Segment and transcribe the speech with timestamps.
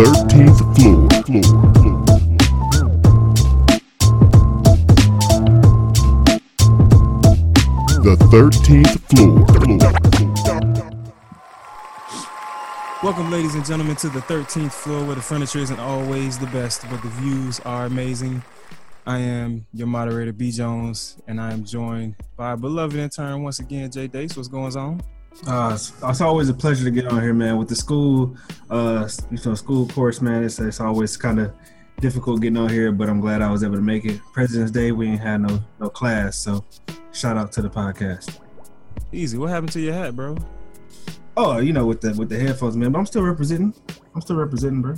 [0.00, 1.10] 13th floor.
[1.26, 1.42] floor,
[1.74, 2.00] floor.
[8.00, 9.36] The 13th floor.
[13.02, 16.88] Welcome, ladies and gentlemen, to the 13th floor where the furniture isn't always the best,
[16.88, 18.42] but the views are amazing.
[19.06, 20.50] I am your moderator, B.
[20.50, 24.34] Jones, and I am joined by beloved intern once again, Jay Dace.
[24.34, 25.02] What's going on?
[25.46, 27.56] Uh, it's, it's always a pleasure to get on here, man.
[27.56, 28.36] With the school,
[28.68, 30.44] uh, you know, school course, man.
[30.44, 31.52] It's it's always kind of
[32.00, 34.20] difficult getting on here, but I'm glad I was able to make it.
[34.32, 36.64] President's Day, we ain't had no no class, so
[37.12, 38.38] shout out to the podcast.
[39.12, 39.38] Easy.
[39.38, 40.36] What happened to your hat, bro?
[41.36, 42.92] Oh, you know, with the with the headphones, man.
[42.92, 43.72] But I'm still representing.
[44.14, 44.96] I'm still representing, bro.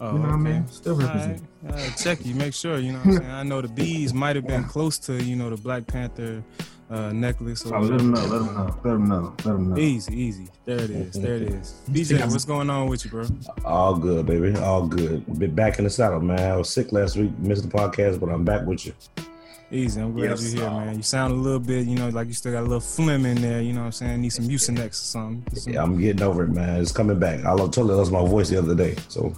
[0.00, 0.66] Oh, You know what I mean?
[0.68, 1.06] Still All right.
[1.06, 1.48] representing.
[1.66, 2.34] All right, check you.
[2.34, 2.78] Make sure.
[2.78, 3.30] You know what I'm saying?
[3.30, 6.42] I know the bees might have been close to, you know, the Black Panther
[6.92, 7.64] uh, necklace.
[7.66, 8.20] Or Oh, let them know.
[8.20, 8.64] Let them know.
[8.64, 9.22] Let them know.
[9.38, 9.78] Let them know.
[9.78, 10.48] Easy, easy.
[10.64, 11.12] There it is.
[11.14, 11.80] There it is.
[11.90, 13.24] BJ, what's going on with you, bro?
[13.64, 14.54] All good, baby.
[14.58, 15.24] All good.
[15.38, 16.40] Been back in the saddle, man.
[16.52, 18.92] I was sick last week, missed the podcast, but I'm back with you.
[19.70, 20.02] Easy.
[20.02, 20.84] I'm glad Yes, you're here, sir.
[20.84, 20.96] man.
[20.96, 23.40] You sound a little bit, you know, like you still got a little phlegm in
[23.40, 23.62] there.
[23.62, 24.20] You know what I'm saying?
[24.20, 25.56] Need some Mucinex or something.
[25.56, 26.78] Some- Yeah, I'm getting over it, man.
[26.78, 27.40] It's coming back.
[27.46, 28.96] I totally lost my voice the other day.
[29.08, 29.32] So,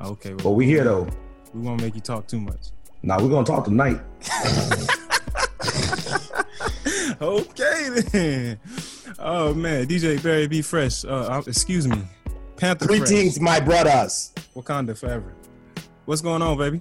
[0.00, 0.34] Okay.
[0.34, 1.08] but we here though.
[1.52, 2.68] we won't make you talk too much.
[3.02, 4.00] Nah, we're gonna talk tonight.
[7.22, 8.60] okay then.
[9.18, 11.04] Oh man, DJ Barry B Fresh.
[11.04, 12.02] Uh, uh, excuse me,
[12.56, 12.98] Panther Fresh.
[13.00, 14.32] Greetings, my brothers.
[14.54, 15.34] Wakanda forever.
[16.04, 16.80] What's going on, baby?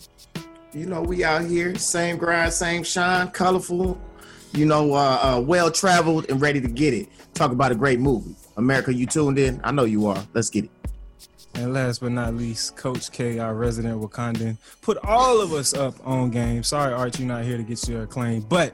[0.74, 4.00] You know, we out here, same grind, same shine, colorful,
[4.54, 7.08] you know, uh, uh, well traveled and ready to get it.
[7.34, 8.36] Talk about a great movie.
[8.58, 9.62] America, you tuned in?
[9.64, 10.24] I know you are.
[10.34, 10.72] Let's get it.
[11.56, 15.96] And last but not least, Coach K, our resident Wakandan, put all of us up
[16.06, 16.64] on game.
[16.64, 18.74] Sorry, Art, you're not here to get your acclaim, but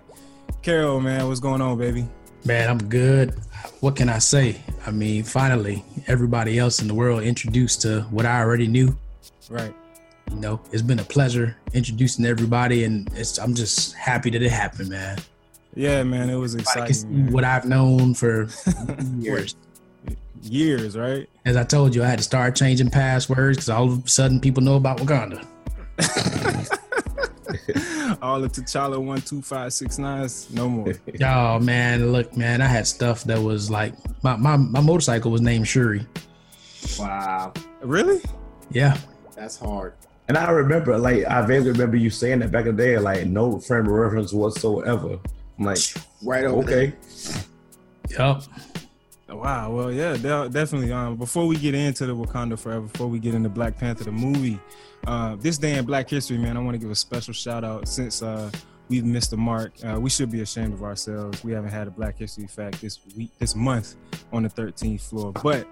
[0.61, 2.05] Carol, man, what's going on, baby?
[2.45, 3.33] Man, I'm good.
[3.79, 4.57] What can I say?
[4.85, 8.97] I mean, finally, everybody else in the world introduced to what I already knew.
[9.49, 9.73] Right.
[10.29, 14.51] You know, it's been a pleasure introducing everybody, and it's, I'm just happy that it
[14.51, 15.19] happened, man.
[15.75, 17.31] Yeah, man, it was exciting.
[17.31, 18.49] what I've known for
[19.19, 19.55] years.
[20.41, 21.27] Years, right?
[21.45, 24.39] As I told you, I had to start changing passwords because all of a sudden
[24.39, 25.45] people know about Wakanda.
[28.21, 30.27] all of T'Challa one two five six nine.
[30.51, 30.93] No more.
[31.23, 33.93] Oh man, look, man, I had stuff that was like
[34.23, 36.05] my my, my motorcycle was named Shuri.
[36.97, 38.21] Wow, really?
[38.71, 38.97] Yeah,
[39.35, 39.93] that's hard.
[40.27, 43.25] And I remember, like, I vaguely remember you saying that back in the day, like,
[43.25, 45.17] no frame of reference whatsoever.
[45.57, 45.79] I'm like,
[46.21, 46.79] Right over there.
[46.79, 46.93] okay.
[48.11, 48.43] yep.
[49.29, 49.71] Wow.
[49.71, 50.91] Well, yeah, definitely.
[50.91, 54.11] Um, before we get into the Wakanda Forever, before we get into Black Panther the
[54.11, 54.59] movie,
[55.07, 57.87] uh, this day in Black History, man, I want to give a special shout out
[57.87, 58.49] since uh,
[58.89, 59.73] we've missed the mark.
[59.83, 61.43] Uh, we should be ashamed of ourselves.
[61.43, 63.95] We haven't had a Black History fact this week, this month,
[64.33, 65.31] on the 13th floor.
[65.31, 65.67] But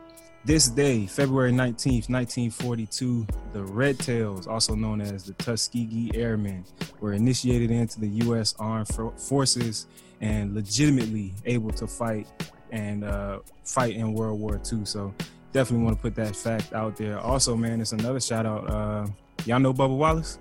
[0.46, 6.64] this day, February 19th, 1942, the Red Tails, also known as the Tuskegee Airmen,
[7.02, 8.56] were initiated into the U.S.
[8.60, 8.88] Armed
[9.18, 9.88] Forces
[10.22, 12.28] and legitimately able to fight
[12.72, 14.86] and uh, fight in World War II.
[14.86, 15.14] So
[15.54, 17.20] definitely want to put that fact out there.
[17.20, 18.70] Also, man, it's another shout out.
[18.70, 19.08] Uh,
[19.46, 20.40] y'all know Bubba Wallace?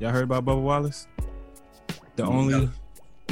[0.00, 1.06] Y'all heard about Bubba Wallace?
[2.16, 2.68] The only,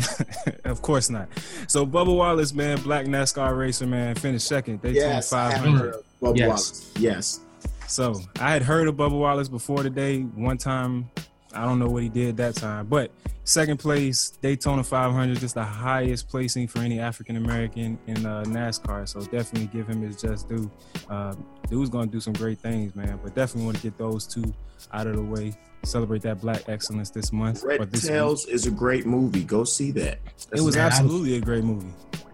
[0.65, 1.29] of course not.
[1.69, 4.81] So Bubba Wallace, man, black NASCAR racer, man, finished second.
[4.83, 5.95] They Yes, 500.
[6.23, 6.47] Bubba Yes.
[6.49, 6.93] Wallace.
[6.99, 7.41] Yes.
[7.89, 10.21] So I had heard of Bubba Wallace before today.
[10.23, 11.09] One time,
[11.57, 13.11] I don't know what he did that time, but
[13.45, 19.09] second place Daytona 500, just the highest placing for any African American in uh, NASCAR.
[19.09, 20.71] So definitely give him his just due.
[21.09, 21.35] Uh,
[21.71, 23.19] dude's gonna do some great things, man.
[23.23, 24.53] But definitely want to get those two
[24.93, 25.55] out of the way.
[25.85, 27.63] Celebrate that black excellence this month.
[27.65, 28.11] or Red this week.
[28.13, 29.45] Tails is a great movie.
[29.45, 30.19] Go see that.
[30.53, 31.89] It was Man, I was- absolutely a great movie.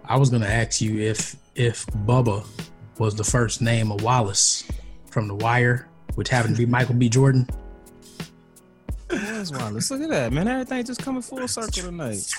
[0.05, 2.45] I was gonna ask you if if Bubba
[2.99, 4.65] was the first name of Wallace
[5.11, 7.09] from The Wire, which happened to be Michael B.
[7.09, 7.47] Jordan.
[9.13, 9.91] Where's Wallace?
[9.91, 10.49] Look at that, man.
[10.49, 12.33] Everything just coming full circle tonight.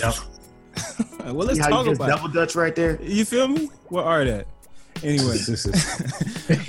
[0.00, 0.14] Yep.
[1.24, 2.08] well, let's See talk about.
[2.08, 3.00] double dutch right there?
[3.02, 3.70] You feel me?
[3.88, 4.46] What are that?
[5.02, 5.38] Anyway,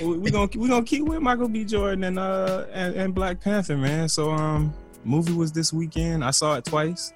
[0.00, 1.64] we we gonna we gonna keep with Michael B.
[1.64, 4.08] Jordan and uh and, and Black Panther, man.
[4.08, 4.72] So um,
[5.04, 6.24] movie was this weekend.
[6.24, 7.12] I saw it twice.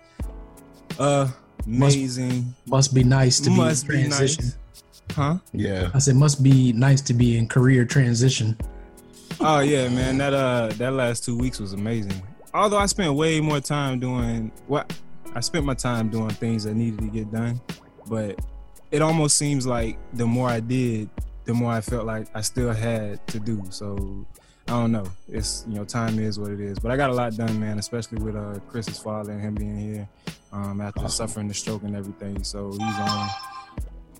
[0.98, 1.28] Uh,
[1.64, 2.54] amazing.
[2.66, 4.56] Must be nice to be Must in be nice,
[5.12, 5.38] huh?
[5.52, 5.90] yeah.
[5.94, 8.56] I said must be nice to be in career transition.
[9.40, 10.18] Oh yeah, man.
[10.18, 12.22] That uh that last two weeks was amazing.
[12.54, 14.92] Although I spent way more time doing what
[15.34, 17.60] I spent my time doing things that needed to get done,
[18.08, 18.40] but
[18.90, 21.10] it almost seems like the more I did,
[21.44, 23.62] the more I felt like I still had to do.
[23.68, 24.26] So
[24.68, 25.06] I don't know.
[25.28, 26.78] It's you know, time is what it is.
[26.78, 29.78] But I got a lot done, man, especially with uh Chris's father and him being
[29.78, 30.08] here
[30.52, 32.42] um after suffering the stroke and everything.
[32.42, 33.28] So he's on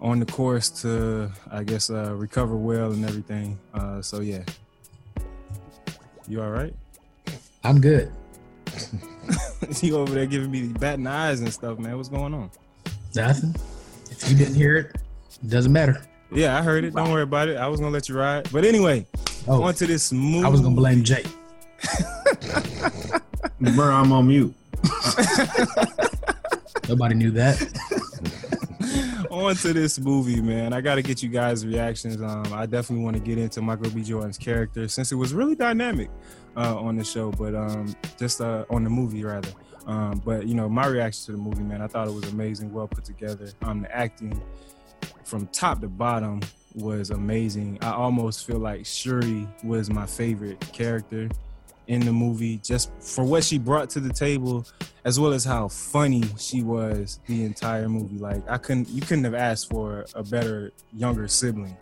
[0.02, 3.58] on the course to, I guess, uh, recover well and everything.
[3.72, 4.42] Uh, so yeah,
[6.28, 6.75] you all right?
[7.64, 8.12] I'm good.
[9.82, 11.96] you over there giving me batting eyes and stuff, man.
[11.96, 12.50] What's going on?
[13.14, 13.55] Nothing.
[14.11, 14.96] If you didn't hear it,
[15.43, 16.02] it doesn't matter.
[16.32, 16.94] Yeah, I heard it.
[16.94, 17.56] Don't worry about it.
[17.56, 19.06] I was gonna let you ride, but anyway,
[19.49, 20.44] Oh, on to this movie.
[20.44, 21.25] I was gonna blame Jay.
[23.61, 24.55] Bro, I'm on mute.
[26.88, 27.61] Nobody knew that.
[29.36, 30.72] On to this movie, man.
[30.72, 32.20] I got to get you guys' reactions.
[32.20, 34.02] Um, I definitely want to get into Michael B.
[34.02, 36.10] Jordan's character since it was really dynamic
[36.56, 39.50] uh, on the show, but um, just uh, on the movie rather.
[39.86, 42.72] Um, but you know, my reaction to the movie, man, I thought it was amazing,
[42.72, 43.48] well put together.
[43.62, 44.40] Um, the acting
[45.24, 46.40] from top to bottom
[46.74, 47.78] was amazing.
[47.82, 51.28] I almost feel like Shuri was my favorite character
[51.86, 54.66] in the movie, just for what she brought to the table
[55.04, 58.18] as well as how funny she was the entire movie.
[58.18, 61.76] Like I couldn't, you couldn't have asked for a better younger sibling.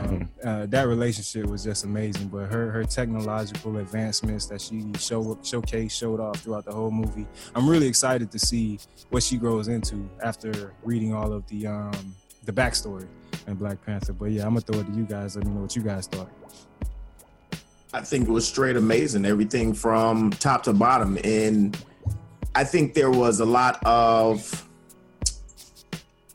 [0.00, 2.28] Um, uh, that relationship was just amazing.
[2.28, 7.26] But her her technological advancements that she show showcased showed off throughout the whole movie.
[7.54, 12.14] I'm really excited to see what she grows into after reading all of the um
[12.44, 13.06] the backstory
[13.46, 14.12] in Black Panther.
[14.12, 15.36] But yeah, I'm gonna throw it to you guys.
[15.36, 16.30] Let me know what you guys thought.
[17.92, 21.18] I think it was straight amazing, everything from top to bottom.
[21.24, 21.76] And
[22.54, 24.66] I think there was a lot of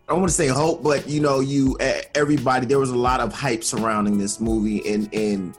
[0.08, 1.78] I don't want to say hope, but you know, you
[2.14, 5.58] everybody there was a lot of hype surrounding this movie and and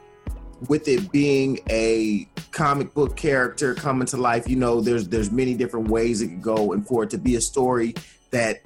[0.68, 5.54] with it being a comic book character coming to life, you know, there's there's many
[5.54, 7.94] different ways it could go and for it to be a story
[8.30, 8.60] that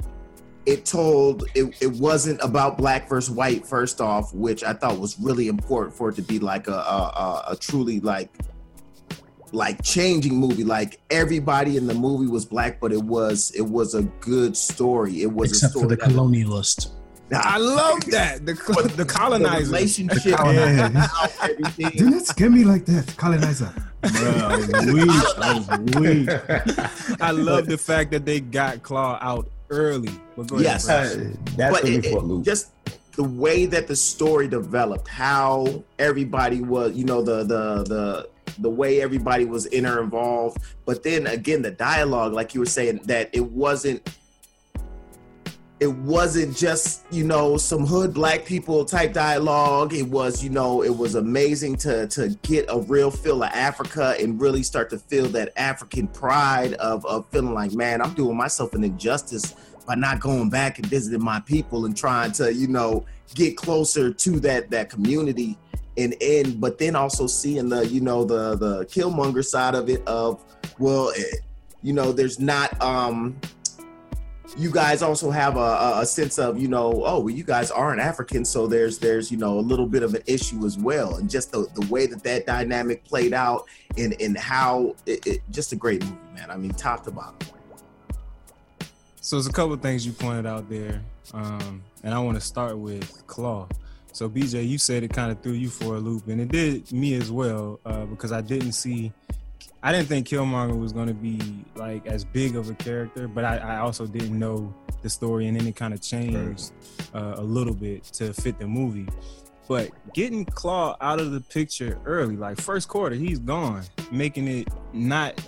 [0.67, 5.19] it told it, it wasn't about black versus white first off which i thought was
[5.19, 8.31] really important for it to be like a a, a, a truly like
[9.53, 13.95] like changing movie like everybody in the movie was black but it was it was
[13.95, 16.93] a good story it was Except a for the colonialist.
[17.33, 19.65] I love that the the the colonizer.
[19.65, 20.99] relationship colonizer.
[20.99, 23.73] how everything Do not scare me like that, colonizer.
[24.01, 25.39] Bro, I was weak.
[25.39, 25.69] I was
[26.01, 27.21] weak.
[27.21, 30.11] I love the fact that they got Klaue out early.
[30.37, 30.87] But ahead, Yes.
[30.87, 30.95] bro.
[30.97, 32.69] Uh, that but it- it- just
[33.17, 38.29] the way that the story developed, how everybody was, you know, the the the
[38.59, 40.59] the way everybody was inter involved.
[40.85, 44.07] But then again, the dialogue, like you were saying, that it wasn't
[45.81, 49.94] it wasn't just you know some hood black people type dialogue.
[49.94, 54.15] It was you know it was amazing to to get a real feel of africa
[54.21, 58.37] and really start to feel that african pride of of feeling like man i'm doing
[58.37, 59.55] myself an injustice
[59.87, 63.05] by not going back and visiting my people and trying to you know
[63.35, 65.56] get closer to that that community
[65.97, 70.06] and and but then also seeing the you know the the killmonger side of it
[70.06, 70.43] of
[70.79, 71.23] well eh,
[71.83, 73.38] you know there's not um
[74.56, 78.00] you guys also have a, a- sense of you know oh well you guys aren't
[78.00, 81.17] african so there's there's you know a little bit of an issue as well.
[81.17, 83.67] And just the, the way that that dynamic played out
[83.97, 86.50] and and how it, it just a great movie man.
[86.50, 87.37] I mean top to bottom.
[89.20, 91.02] So there's a couple of things you pointed out there,
[91.35, 93.70] um, and I want to start with Klaue.
[94.12, 96.91] So BJ, you said it kind of threw you for a loop, and it did
[96.91, 99.12] me as well uh, because I didn't see,
[99.82, 101.41] I didn't think Killmonger was going to be
[101.75, 105.59] like as big of a character, but I, I also didn't know the story, and
[105.59, 106.73] then it kind of changed
[107.15, 109.09] uh, a little bit to fit the movie.
[109.69, 114.69] But getting Klaue out of the picture early, like first quarter, he's gone, making it
[114.93, 115.40] not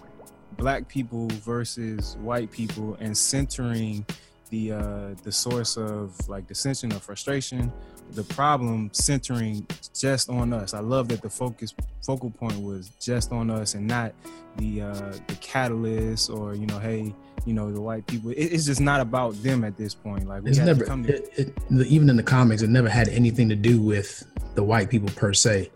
[0.57, 4.07] black people versus white people and centering
[4.50, 7.73] the uh the source of like dissension or frustration
[8.14, 13.33] the problem centering just on us i love that the focus focal point was just
[13.33, 14.12] on us and not
[14.57, 17.14] the uh the catalyst or you know hey
[17.47, 20.42] you know the white people it, it's just not about them at this point like
[20.42, 23.09] we it's never to come to it, it, even in the comics, it never had
[23.09, 25.71] anything to do with the white people per se.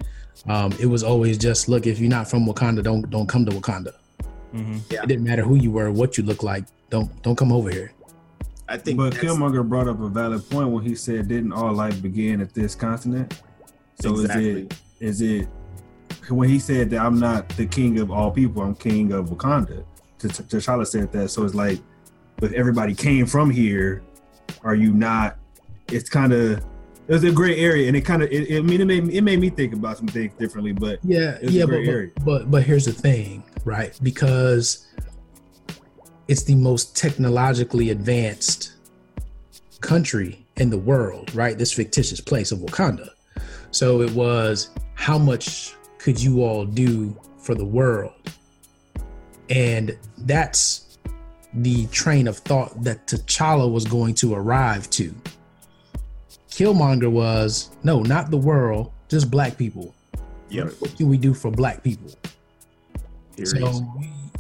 [0.47, 3.53] Um, it was always just look, if you're not from Wakanda, don't don't come to
[3.53, 3.95] Wakanda.
[4.55, 4.93] Mhm.
[4.93, 6.65] It didn't matter who you were, what you look like.
[6.91, 7.93] Don't don't come over here.
[8.69, 12.01] I think But Killmonger brought up a valid point when he said, "Didn't all life
[12.03, 13.41] begin at this continent?"
[14.01, 14.51] So Exactly.
[14.51, 15.49] is it is it
[16.31, 19.85] when he said that I'm not the king of all people, I'm king of Wakanda?
[20.19, 21.79] T- T- T'Challa said that, so it's like,
[22.43, 24.03] if everybody came from here,
[24.65, 25.37] are you not?
[25.93, 26.65] It's kind of
[27.09, 29.23] it's a gray area, and it kind of it, it, I mean it made it
[29.23, 32.11] made me think about some things differently, but Yeah, It's a yeah, but, area.
[32.17, 33.97] but but but here's the thing, right?
[34.03, 34.87] Because
[36.29, 38.73] it's the most technologically advanced
[39.81, 41.57] country in the world, right?
[41.57, 43.11] This fictitious place of Wakanda.
[43.71, 48.15] So it was how much could you all do for the world?
[49.51, 50.99] And that's
[51.55, 55.15] the train of thought that T'Challa was going to arrive to.
[56.51, 59.95] Killmonger was no, not the world, just black people.
[60.49, 60.73] Yep.
[60.79, 62.11] What can we do for black people?
[63.37, 63.87] Here So,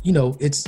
[0.03, 0.65] you know, it's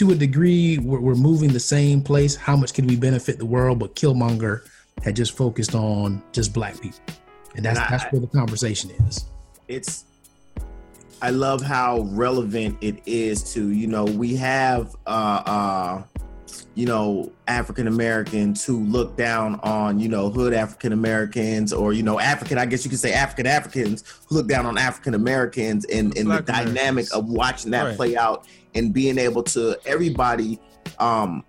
[0.00, 2.34] to a degree we're, we're moving the same place.
[2.34, 3.78] How much can we benefit the world?
[3.78, 4.62] But Killmonger
[5.04, 7.00] had just focused on just black people,
[7.54, 9.26] and that's And I- that's where the conversation is.
[9.68, 10.04] it's
[11.22, 16.02] I love how relevant it is to you know we have uh uh
[16.74, 22.02] you know African Americans who look down on you know hood African Americans or you
[22.02, 25.84] know African I guess you could say African Africans who look down on African Americans
[25.84, 27.12] and and the dynamic Americans.
[27.12, 27.96] of watching that Right.
[27.96, 30.58] play out and being able to everybody
[30.98, 31.44] um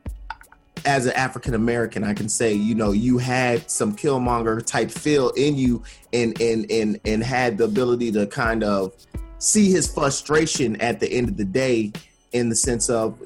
[0.85, 5.29] as an African American, I can say, you know, you had some Killmonger type feel
[5.31, 8.93] in you, and and and and had the ability to kind of
[9.37, 11.91] see his frustration at the end of the day,
[12.31, 13.19] in the sense of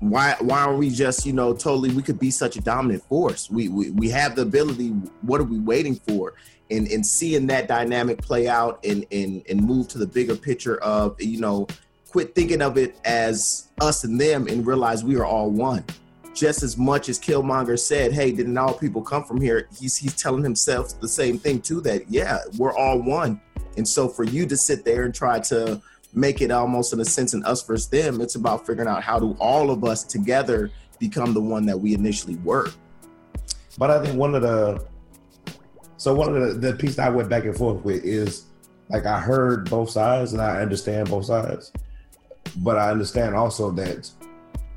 [0.00, 3.50] why why are we just you know totally we could be such a dominant force?
[3.50, 4.88] We we, we have the ability.
[5.22, 6.34] What are we waiting for?
[6.70, 10.78] And and seeing that dynamic play out and and and move to the bigger picture
[10.78, 11.66] of you know
[12.16, 15.84] quit thinking of it as us and them and realize we are all one
[16.32, 20.16] just as much as Killmonger said, "Hey, didn't all people come from here?" He's he's
[20.16, 21.82] telling himself the same thing too.
[21.82, 23.38] That yeah, we're all one.
[23.76, 25.78] And so for you to sit there and try to
[26.14, 29.18] make it almost in a sense an us versus them, it's about figuring out how
[29.18, 32.70] do all of us together become the one that we initially were.
[33.76, 34.86] But I think one of the
[35.98, 38.46] so one of the, the piece I went back and forth with is
[38.88, 41.72] like I heard both sides and I understand both sides,
[42.58, 44.10] but I understand also that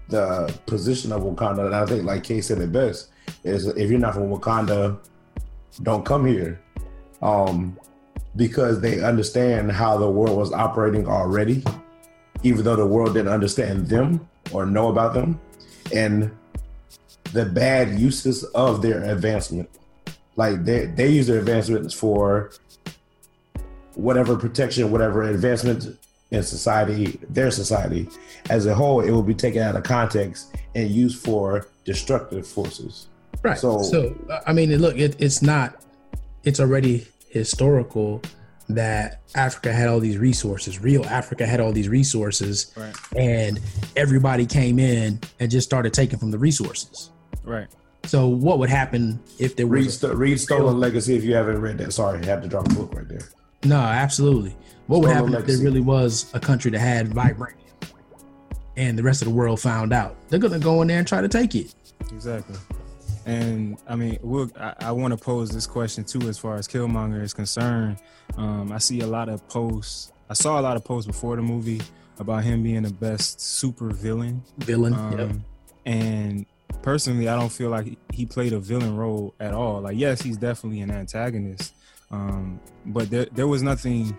[0.10, 3.10] the position of Wakanda, and I think like Kay said it best,
[3.44, 5.00] is if you're not from Wakanda,
[5.84, 6.60] don't come here.
[7.22, 7.78] Um,
[8.36, 11.64] because they understand how the world was operating already,
[12.44, 15.40] even though the world didn't understand them or know about them.
[15.94, 16.32] And
[17.34, 19.70] the bad uses of their advancement.
[20.36, 22.52] Like they they use their advancements for
[23.96, 25.98] whatever protection, whatever advancement
[26.32, 28.08] in society, their society
[28.50, 33.08] as a whole, it will be taken out of context and used for destructive forces.
[33.42, 33.58] Right.
[33.58, 35.82] So- So, I mean, look, it, it's not.
[36.44, 38.22] It's already historical
[38.70, 40.80] that Africa had all these resources.
[40.80, 42.96] Real Africa had all these resources, Right.
[43.18, 43.60] and
[43.96, 47.10] everybody came in and just started taking from the resources.
[47.44, 47.68] Right.
[48.06, 51.60] So, what would happen if there Read, was Sto- read Stolen Legacy if you haven't
[51.60, 51.92] read that.
[51.94, 53.22] Sorry, I had to drop a book right there.
[53.66, 53.78] no?
[53.78, 54.56] Absolutely.
[54.90, 57.54] What would happen if there really was a country that had vibranium,
[58.76, 60.16] and the rest of the world found out?
[60.30, 61.76] They're gonna go in there and try to take it.
[62.12, 62.56] Exactly.
[63.28, 66.68] And I mean, we'll, I, I want to pose this question too, as far as
[66.68, 67.98] Killmonger is concerned.
[68.36, 70.12] Um, I see a lot of posts.
[70.28, 71.82] I saw a lot of posts before the movie
[72.18, 74.44] about him being the best super villain.
[74.58, 74.96] Villain.
[74.96, 75.32] Um, yep.
[75.86, 76.46] And
[76.82, 79.82] personally, I don't feel like he- he played a villain role at all.
[79.82, 81.76] Like, yes, he's definitely an antagonist,
[82.10, 84.18] um, but there, there was nothing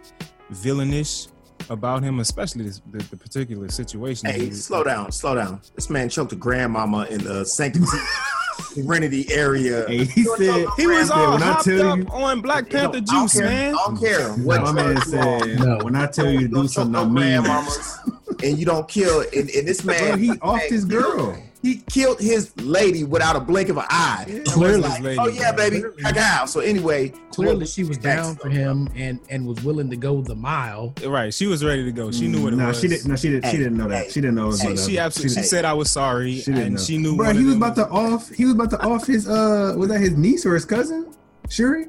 [0.53, 1.29] villainish
[1.69, 4.29] about him, especially this, the, the particular situation.
[4.31, 5.61] Hey, He- slow down, slow down.
[5.75, 7.87] This man choked a grandmama in the sanctity
[8.61, 9.85] serenity area.
[9.89, 12.73] Hey, he said He was said, all when I hopped tell up you- on Black
[12.73, 13.75] You know, Panther I juice, care- man.
[13.75, 15.79] I don't care what my man said, No.
[15.83, 17.41] when I tell you to do something, no I mean it.
[17.43, 18.10] grandmamas,
[18.43, 19.21] and you don't kill.
[19.21, 21.37] And, and this man, Bro, he off man, his girl.
[21.63, 24.25] He killed his lady without a blink of an eye.
[24.29, 24.81] And Clearly.
[24.81, 25.69] like, lady, oh yeah, bro.
[25.69, 26.47] baby, Cacao.
[26.47, 30.35] So anyway, Clearly, she was down for him and and was willing to go the
[30.35, 30.95] mile.
[31.07, 32.11] Right, she was ready to go.
[32.13, 32.81] She knew what it nah, was.
[32.81, 33.07] she didn't.
[33.11, 33.45] No, she didn't.
[33.45, 34.05] Hey, she didn't know that.
[34.07, 34.45] hey, She didn't know.
[34.45, 35.29] It was She, she absolutely.
[35.29, 36.81] She didn't- said I was sorry, She didn't and know.
[36.83, 37.17] she knew.
[37.17, 38.31] Bro, he was them- about to off.
[38.31, 39.29] He was about to off his.
[39.29, 41.15] Uh, was that his niece or his cousin?
[41.51, 41.89] Shuri.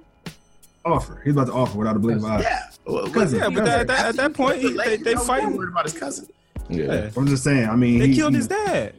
[0.83, 1.21] Offer.
[1.23, 2.41] He's about to offer without a blink of an eye.
[2.41, 5.55] yeah, well, Cousin, Yeah, but that, that, at that point, he, they, they fighting.
[5.55, 6.27] Worried about his cousin.
[6.69, 7.09] Yeah.
[7.17, 7.67] I'm just saying.
[7.69, 8.93] I mean, They he- killed he- his dad.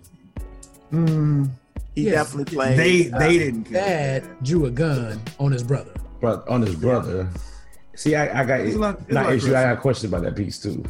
[0.93, 1.51] Mm,
[1.95, 2.13] He Yeah.
[2.13, 2.79] definitely played.
[2.79, 3.65] they uh, they didn't.
[3.65, 5.93] kill his Dad drew a gun on his brother.
[6.21, 7.29] But on his brother,
[7.95, 9.49] see, I, I got There's a lot- not lot of issue.
[9.49, 9.79] I got corruption.
[9.79, 10.83] a question about that piece too.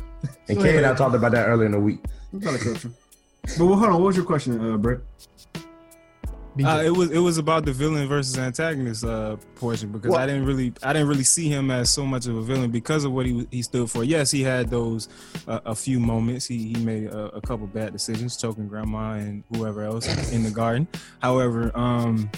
[0.49, 1.99] And Go Kay and I talked about that earlier in the week.
[2.31, 2.95] What kind of corruption?
[3.59, 3.95] But well, hold on.
[3.95, 5.01] What was your question, uh, Brett?
[6.63, 10.27] Uh, it was it was about the villain versus antagonist uh, portion because Well- I
[10.27, 13.13] didn't really I didn't really see him as so much of a villain because of
[13.13, 14.05] what he he stood for.
[14.05, 15.09] Yes, he had those
[15.49, 16.47] uh, a few moments.
[16.47, 20.51] He he made a, a couple bad decisions, choking grandma and whoever else in the
[20.51, 20.89] garden.
[21.21, 22.31] However, um,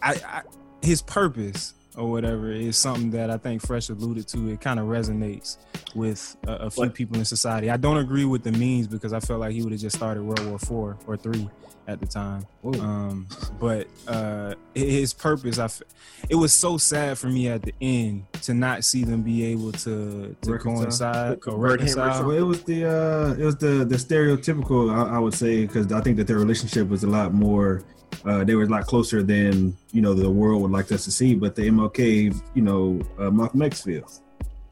[0.00, 0.42] I, I
[0.82, 4.48] his purpose or whatever is something that I think Fresh alluded to.
[4.50, 5.58] It kind of resonates
[5.94, 6.94] with a, a few What?
[6.94, 7.70] people in society.
[7.70, 10.22] I don't agree with the means because I felt like he would have just started
[10.22, 11.48] World War Four or three
[11.86, 12.46] at the time.
[12.64, 13.28] Um,
[13.60, 15.82] but uh, his purpose, I, f-
[16.30, 19.70] it was so sad for me at the end to not see them be able
[19.72, 21.36] to to Reconcile.
[21.36, 22.26] coincide or him reconcile.
[22.26, 24.90] Well, it was the uh, it was the the stereotypical.
[24.92, 27.82] I, I would say because I think that their relationship was a lot more
[28.24, 31.10] uh, they were a lot closer than you know the world would like us to
[31.10, 31.34] see.
[31.34, 34.22] But the MLK, you know, uh, Malcolm X feels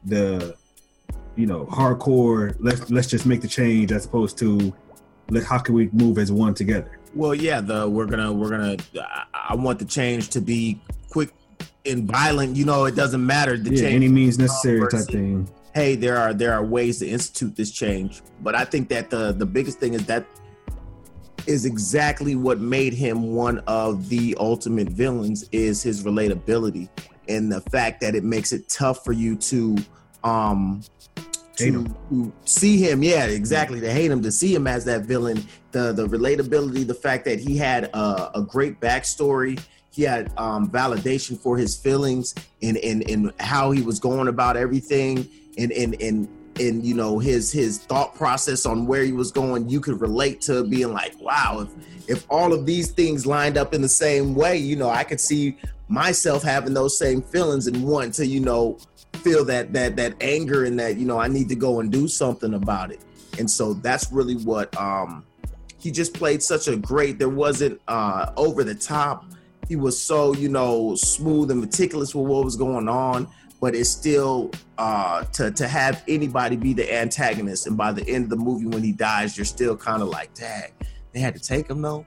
[0.05, 0.55] the
[1.35, 2.55] you know hardcore.
[2.59, 4.73] Let's let's just make the change as opposed to
[5.29, 6.99] let how can we move as one together.
[7.15, 8.77] Well, yeah, the we're gonna we're gonna.
[8.99, 11.31] I, I want the change to be quick
[11.85, 12.55] and violent.
[12.55, 13.57] You know, it doesn't matter.
[13.57, 15.49] The Yeah, change any means necessary versus- type thing.
[15.75, 19.33] hey there are there are ways to institute this change but i think that the
[19.33, 20.23] the biggest thing is that
[21.47, 26.89] is exactly what made him one of the ultimate villains is his relatability
[27.27, 29.77] and the fact that it makes it tough for you to
[30.23, 30.81] um
[31.57, 31.95] Hate to, him.
[32.09, 33.03] to see him.
[33.03, 33.79] Yeah exactly.
[33.79, 35.43] To hate him to see him as that villain.
[35.71, 39.63] The the relatability the fact that he had a, a great backstory.
[39.91, 42.33] He had um, validation for his feelings
[42.63, 45.29] and, and and how he was going about everything.
[45.57, 46.27] And and and
[46.59, 50.39] and you know his his thought process on where he was going you could relate
[50.41, 54.35] to being like wow if if all of these things lined up in the same
[54.35, 55.57] way you know i could see
[55.87, 58.77] myself having those same feelings and wanting to you know
[59.17, 62.07] feel that that that anger and that you know i need to go and do
[62.07, 62.99] something about it.
[63.39, 65.25] And so that's really what um
[65.79, 69.25] he just played such a great there wasn't uh over the top.
[69.67, 73.27] He was so you know smooth and meticulous with what was going on
[73.63, 78.25] but it's still uh to to have anybody be the antagonist and by the end
[78.25, 80.69] of the movie when he dies you're still kind of like dang
[81.13, 82.05] they had to take him though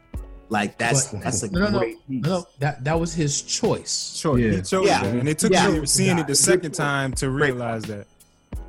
[0.51, 1.79] like that's But- that's a No, no, no.
[1.79, 2.25] great piece.
[2.25, 4.15] No, that that was his choice.
[4.21, 4.51] Sure, Yeah.
[4.57, 5.03] he chose Yeah.
[5.03, 5.71] that, and it took Yeah.
[5.71, 6.75] you seeing it the second point.
[6.75, 8.07] time to Great realize that.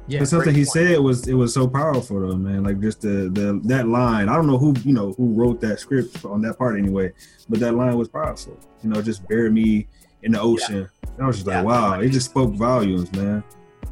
[0.07, 0.69] Yeah, but something he point.
[0.87, 2.63] said was it was so powerful though, man.
[2.63, 4.27] Like just the the that line.
[4.29, 7.11] I don't know who you know who wrote that script on that part anyway,
[7.49, 8.57] but that line was powerful.
[8.81, 9.87] You know, just bury me
[10.27, 10.87] in the ocean.
[11.03, 11.57] And I was just Yeah.
[11.61, 13.43] like, wow, it just spoke volumes, man.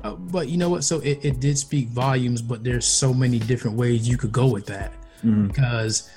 [0.04, 0.84] Uh, but you know what?
[0.84, 4.46] So it, it did speak volumes, but there's so many different ways you could go
[4.48, 5.48] with that Mhm.
[5.48, 6.10] because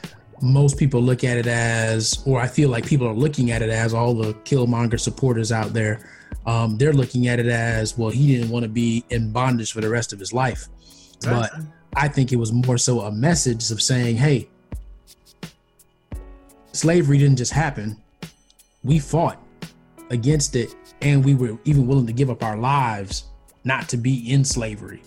[0.43, 3.71] most people look at it as, or I feel like people are looking at it
[3.71, 6.01] as all the Killmonger supporters out there.
[6.47, 9.81] Um, they're looking at it as, well, he didn't want to be in bondage for
[9.81, 10.69] the rest of his life.
[11.23, 11.51] But
[11.97, 14.49] I think it was more so a message of saying, hey,
[16.73, 17.97] slavery didn't just happen.
[18.85, 19.43] We fought
[20.11, 23.25] against it and we were even willing to give up our lives
[23.65, 25.03] not to be in slavery.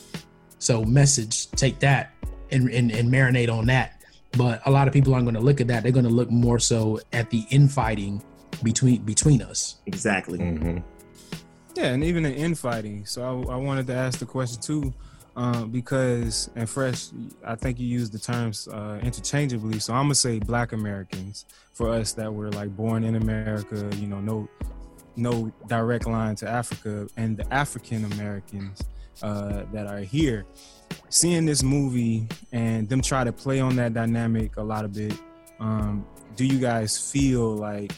[0.60, 2.14] So, message, take that
[2.52, 4.04] and, and, and marinate on that.
[4.38, 5.84] But a lot of people aren't going to look at that.
[5.84, 8.24] They're going to look more so at the infighting
[8.64, 9.78] between between us.
[9.86, 10.84] exactly Mhm.
[11.76, 13.06] Yeah, and even the infighting.
[13.06, 14.94] So I, I wanted to ask the question too,
[15.36, 17.08] uh, because and fresh,
[17.46, 19.80] I think you use the terms uh, interchangeably.
[19.80, 23.90] So I'm gonna say Black Americans for us that were like born in America.
[23.96, 24.50] You know, no
[25.16, 28.82] no direct line to Africa, and the African Americans
[29.22, 30.46] uh, that are here.
[31.10, 35.14] Seeing this movie and them try to play on that dynamic a lot of bit.
[35.60, 37.92] Um, do you guys feel like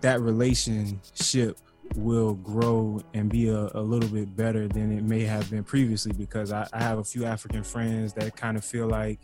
[0.00, 1.58] that relationship
[1.96, 6.12] will grow and be a, a little bit better than it may have been previously
[6.12, 9.20] because I, I have a few African friends that kind of feel like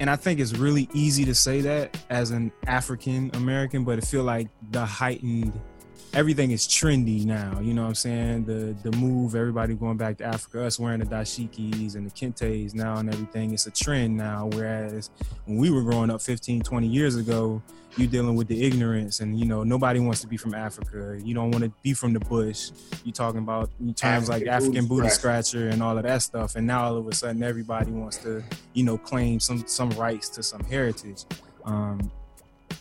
[0.00, 4.00] and I think it's really easy to say that as an African American, but I
[4.02, 5.58] feel like the heightened
[6.14, 7.60] everything is trendy now.
[7.60, 8.44] You know what I'm saying?
[8.44, 12.74] The the move, everybody going back to Africa, us wearing the dashikis and the kentes
[12.74, 13.52] now and everything.
[13.52, 14.48] It's a trend now.
[14.52, 15.10] Whereas
[15.44, 17.62] when we were growing up 15, 20 years ago,
[17.96, 21.18] you dealing with the ignorance and you know nobody wants to be from Africa.
[21.22, 22.70] You don't want to be from the bush.
[23.04, 26.56] You're talking about terms like African booty scratcher and all of that stuff.
[26.56, 28.42] And now all of a sudden everybody wants to
[28.74, 31.24] you know claim some some rights to some heritage.
[31.64, 32.10] Um,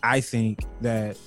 [0.04, 1.18] I think that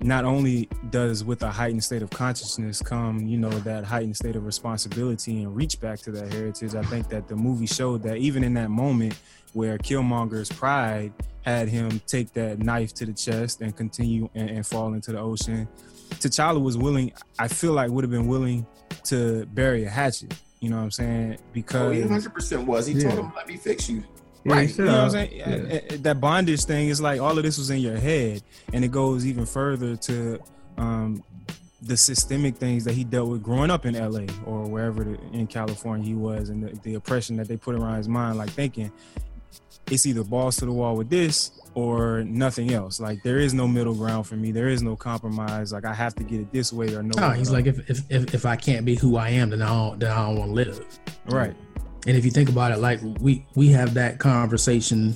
[0.00, 4.36] not only does with a heightened state of consciousness come you know that heightened state
[4.36, 8.16] of responsibility and reach back to that heritage i think that the movie showed that
[8.18, 9.18] even in that moment
[9.54, 14.66] where killmonger's pride had him take that knife to the chest and continue and, and
[14.66, 15.66] fall into the ocean
[16.14, 18.66] t'challa was willing i feel like would have been willing
[19.04, 23.00] to bury a hatchet you know what i'm saying oh because he 100% was he
[23.00, 24.02] told him let me fix you
[24.44, 24.78] Yeah, right.
[24.78, 25.42] You know what I'm saying?
[25.42, 25.74] uh, yeah.
[25.90, 28.40] Uh, uh, That bondage thing is like all of this was in your head,
[28.72, 30.38] and it goes even further to
[30.78, 31.22] um,
[31.82, 35.48] the systemic things that he dealt with growing up in LA or wherever the, in
[35.48, 38.90] California he was, and the, the oppression that they put around his mind, like thinking
[39.90, 42.98] it's either balls to the wall with this or nothing else.
[43.00, 44.50] Like there is no middle ground for me.
[44.52, 45.72] There is no compromise.
[45.72, 47.12] Like I have to get it this way or no.
[47.18, 49.68] Oh, he's like, if, if if if I can't be who I am, then I
[49.68, 50.98] don't then I don't want to live.
[51.26, 51.54] Right.
[52.06, 55.14] And if you think about it, like we we have that conversation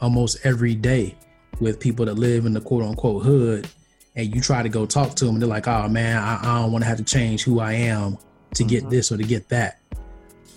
[0.00, 1.14] almost every day
[1.60, 3.68] with people that live in the quote unquote hood,
[4.16, 6.60] and you try to go talk to them, and they're like, "Oh man, I, I
[6.62, 8.18] don't want to have to change who I am
[8.54, 8.90] to get Mhm.
[8.90, 9.78] this or to get that."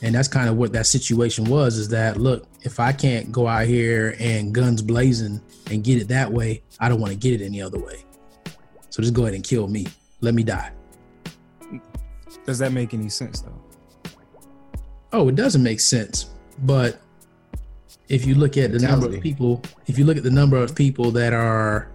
[0.02, 3.48] And that's kind of what that situation was is that look, if I can't go
[3.48, 7.42] out here and guns blazing and get it that way, I don't want to get
[7.42, 8.06] it any other way.
[8.90, 9.88] So just go ahead and kill me.
[10.22, 10.72] Let me die.
[12.46, 13.62] Does that make any sense though?
[15.12, 16.28] Oh, it doesn't make sense.
[16.60, 17.00] But
[18.08, 20.76] if you look at the number of people, if you look at the number of
[20.76, 21.90] people that are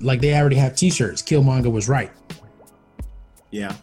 [0.00, 2.10] like they already have t-shirts, Killmonger was right.
[3.50, 3.74] Yeah.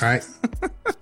[0.00, 0.26] Right?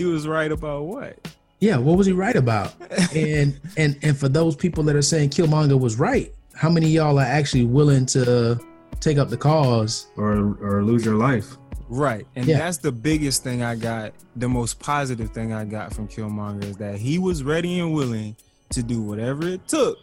[0.00, 1.28] He was right about what?
[1.58, 2.72] Yeah, what was he right about?
[3.14, 6.92] and and and for those people that are saying Killmonger was right, how many of
[6.92, 8.58] y'all are actually willing to
[9.00, 10.06] take up the cause?
[10.16, 11.58] or or lose your life.
[11.90, 12.26] Right.
[12.34, 12.56] And Yeah.
[12.60, 16.76] that's the biggest thing I got, the most positive thing I got from Killmonger is
[16.78, 18.36] that he was ready and willing
[18.70, 19.98] to do whatever it took,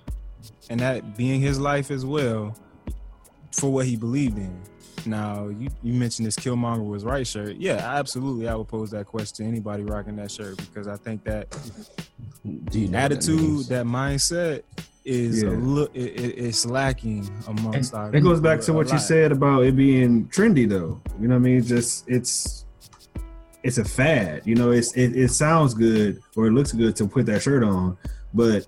[0.69, 2.55] and that being his life as well,
[3.51, 4.55] for what he believed in.
[5.07, 7.55] Now, you, you mentioned this Killmonger was right shirt.
[7.57, 8.47] Yeah, absolutely.
[8.47, 11.49] I would pose that question to anybody rocking that shirt because I think that
[12.69, 14.63] Do you know what that attitude, that mindset
[15.05, 15.49] is Yeah.
[15.49, 18.99] a look it, it, it's lacking amongst our It goes back to what a you
[18.99, 21.01] said about it being trendy, though.
[21.19, 21.63] You know what I mean?
[21.63, 22.65] Just it's
[23.63, 24.41] it's a fad.
[24.45, 27.63] You know, it's it, it sounds good or it looks good to put that shirt
[27.63, 27.97] on,
[28.33, 28.67] but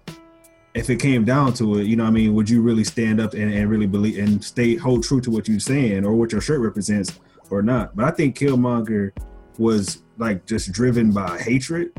[0.75, 3.19] if it came down to it, you know, what I mean, would you really stand
[3.19, 6.31] up and, and really believe and stay hold true to what you're saying or what
[6.31, 7.95] your shirt represents or not?
[7.95, 9.11] But I think Killmonger
[9.57, 11.91] was like just driven by hatred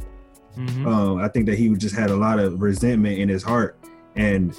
[0.59, 0.85] Mhm.
[0.87, 3.79] um, I think that he just had a lot of resentment in his heart,
[4.17, 4.59] and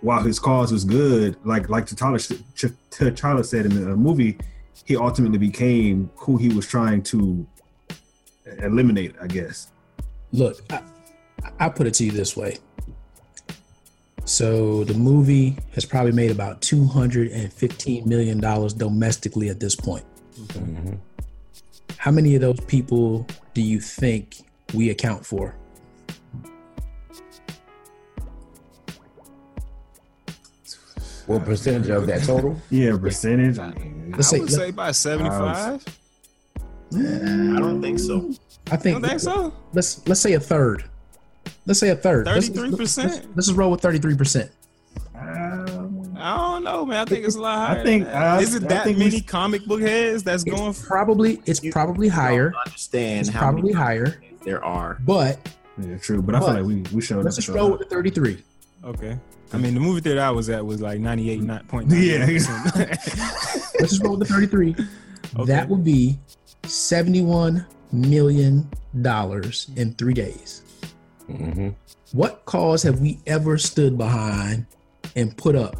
[0.00, 2.18] while his cause was good, like like T'Challa,
[2.54, 4.36] Ch- T'Challa said in the movie,
[4.84, 7.46] he ultimately became who he was trying to
[8.62, 9.14] eliminate.
[9.22, 9.68] I guess.
[10.32, 10.82] Look, I,
[11.60, 12.58] I put it to you this way.
[14.24, 19.60] So the movie has probably made about two hundred and fifteen million dollars domestically at
[19.60, 20.04] this point.
[20.38, 20.98] Mhm.
[21.98, 24.36] How many of those people do you think
[24.72, 25.54] we account for?
[31.26, 32.60] What percentage of that total?
[32.70, 33.58] Yeah, percentage.
[33.58, 33.72] I
[34.10, 35.82] Let's I say- would say by 75.
[36.92, 36.98] I
[37.58, 38.30] don't think so.
[38.70, 39.52] I You think, don't think so?
[39.72, 40.84] let's let's say a third.
[41.66, 42.26] Let's say a third.
[42.26, 42.78] 33%?
[42.78, 42.98] Let's,
[43.34, 44.50] let's just roll with thirty-three percent.
[45.14, 46.98] um, I don't know, man.
[47.00, 47.80] I think it's a lot higher.
[47.80, 48.22] I think- than that.
[48.22, 51.62] I- is it that think many comic book heads that's going It's for probably it's
[51.62, 52.50] You- probably higher.
[52.50, 54.98] Don't understand It's how probably many higher, there are.
[55.06, 55.38] but
[55.80, 56.22] yeah, true.
[56.22, 58.42] But I feel like we we showed let's just roll with the thirty-three.
[58.84, 59.18] Okay.
[59.52, 61.84] I mean, the movie theater I was at was like 98.9.
[61.90, 62.26] Yeah.
[63.80, 64.74] Let's just roll with the thirty-three.
[65.36, 65.44] Okay.
[65.46, 66.18] That would be
[66.64, 68.68] seventy-one million
[69.02, 70.62] dollars in three days.
[71.26, 71.70] Hmm
[72.12, 74.66] What cause have we ever stood behind
[75.16, 75.76] and put up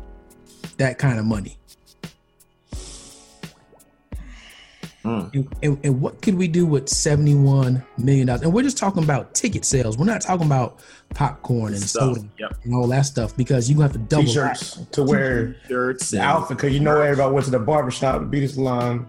[0.79, 1.57] that kind of money?
[5.03, 5.25] Hmm.
[5.35, 8.27] And, and, and what could we do with $71 million?
[8.31, 9.99] And we're just talking about ticket sales.
[9.99, 10.81] We're not talking about
[11.11, 12.17] popcorn and Stuff.
[12.17, 12.55] soda Yep.
[12.65, 16.27] and all that stuff because you have to double T-shirts to wear Shirts the and
[16.27, 19.07] outfit because you know everybody went to the barbershop, the beauty salon,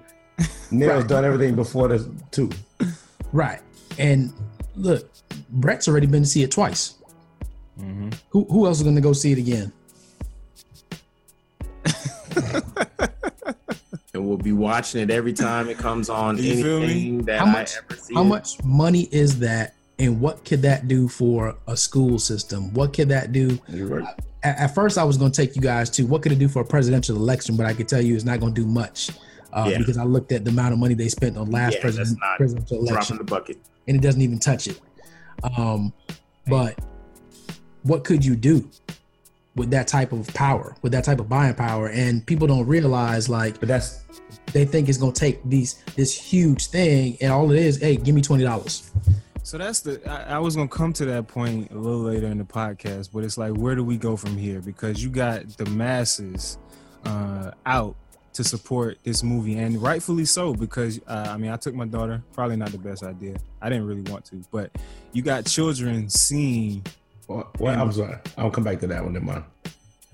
[0.70, 1.08] nails Right.
[1.08, 2.50] done everything before this too.
[3.32, 3.62] Right.
[3.98, 4.34] And
[4.76, 5.10] look,
[5.50, 6.96] Brett's already been to see it twice.
[7.80, 8.14] Mhm.
[8.30, 9.72] Who, who else is going to go see it again?
[14.14, 16.86] and we'll be watching it every time it comes on You feel me?
[16.86, 18.14] anything that How much- I ever see.
[18.14, 18.26] How it.
[18.26, 19.74] much money is that?
[19.98, 22.74] And what could that do for a school system?
[22.74, 23.58] What could that do?
[23.70, 24.04] Right.
[24.44, 26.50] At, at first, I was going to take you guys to what could it do
[26.50, 29.12] for a presidential election, but I could tell you it's not going to do much
[29.54, 29.78] uh, Yeah.
[29.78, 32.20] because I looked at the amount of money they spent on last Yeah, president, that's
[32.20, 33.58] not presidential Dropping the bucket.
[33.88, 34.82] and it doesn't even touch it.
[35.44, 35.94] Um,
[36.48, 36.80] but
[37.84, 38.70] what could you do
[39.56, 41.90] with that type of power, with that type of buying power?
[41.90, 44.04] And people don't realize, like, But that's
[44.54, 48.16] they think it's to take these this huge thing, and all it is, hey, give
[48.16, 48.92] me twenty dollars.
[49.44, 50.02] So that's the.
[50.10, 53.24] I, I was gonna come to that point a little later in the podcast, but
[53.24, 54.62] it's like, where do we go from here?
[54.62, 56.58] Because you got the masses
[57.06, 57.96] uh, out
[58.36, 60.54] to support this movie, and rightfully so.
[60.54, 62.24] Because uh, I mean, I took my daughter.
[62.34, 63.38] Probably not the best idea.
[63.62, 64.72] I didn't really want to, but
[65.12, 66.86] you got children seeing.
[67.28, 68.18] what, what I'm sorry.
[68.38, 69.16] I'll come back to that one.
[69.16, 69.44] in mind.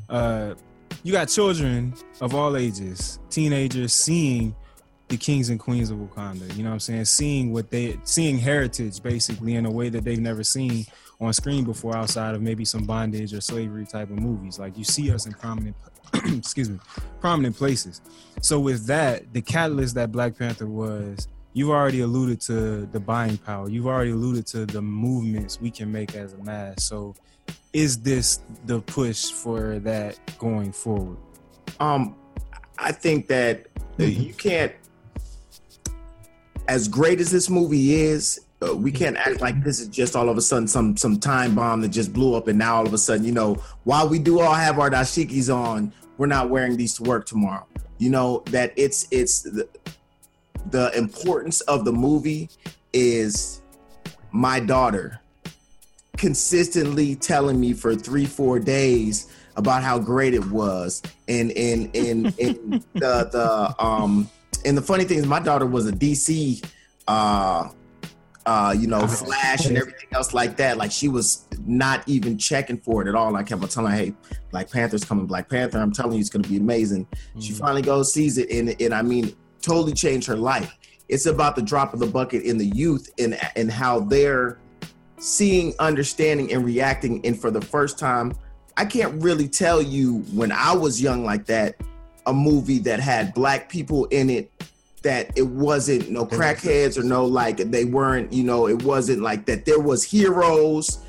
[0.09, 0.55] Uh,
[1.03, 4.55] you got children of all ages, teenagers seeing
[5.07, 6.55] the kings and queens of Wakanda.
[6.55, 7.05] You know what I'm saying?
[7.05, 10.85] Seeing what they seeing heritage basically in a way that they've never seen
[11.21, 14.59] on screen before outside of maybe some bondage or slavery type of movies.
[14.59, 15.75] Like you see us in prominent
[16.25, 16.79] excuse me,
[17.21, 18.01] prominent places.
[18.41, 23.37] So with that, the catalyst that Black Panther was, you've already alluded to the buying
[23.37, 23.69] power.
[23.69, 26.83] You've already alluded to the movements we can make as a mass.
[26.83, 27.15] So
[27.71, 31.17] is this the push for that going forward?
[31.79, 32.15] Um,
[32.77, 34.21] I think that uh, Mm-hmm.
[34.21, 34.73] you can't.
[36.67, 40.29] as great as this movie is, uh, we can't act like this is just all
[40.29, 42.93] of a sudden some some time bomb that just blew up, and now all of
[42.93, 46.77] a sudden, you know, while we do all have our dashikis on, we're not wearing
[46.77, 47.65] these to work tomorrow.
[47.97, 49.67] You know that it's it's the,
[50.69, 52.49] the importance of the movie
[52.93, 53.61] is
[54.31, 55.19] my daughter
[56.17, 62.25] consistently telling me for three four days about how great it was and and and,
[62.39, 64.29] and the the um
[64.65, 66.63] and the funny thing is my daughter was a dc
[67.07, 67.67] uh
[68.45, 70.77] uh you know flash and everything else like that.
[70.77, 73.31] Like she was not even checking for it at all.
[73.31, 74.13] Like, i kept on telling her hey
[74.51, 75.79] black panther's coming black panther.
[75.79, 77.07] I'm telling you it's going to be amazing.
[77.39, 80.77] She finally goes sees it and and i mean totally changed her life.
[81.07, 84.57] It's about the drop of the bucket in the youth and and how they're
[85.21, 87.25] seeing, understanding, and reacting.
[87.25, 88.33] And for the first time,
[88.75, 91.75] I can't really tell you when I was young like that,
[92.25, 94.51] a movie that had black people in it,
[95.01, 99.45] that it wasn't no crackheads or no like they weren't, you know, it wasn't like
[99.45, 99.65] that.
[99.65, 100.99] There was heroes.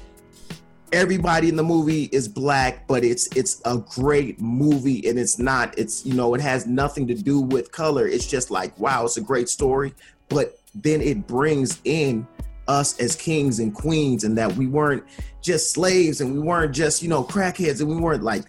[0.93, 5.79] Everybody in the movie is black, but it's it's a great movie and it's not,
[5.79, 8.07] it's you know, it has nothing to do with color.
[8.07, 9.95] It's just like, wow, it's a great story.
[10.29, 12.27] But then it brings in
[12.69, 15.03] us as kings and queens and that we weren't
[15.41, 18.45] just slaves and we weren't just you know crackheads and we weren't like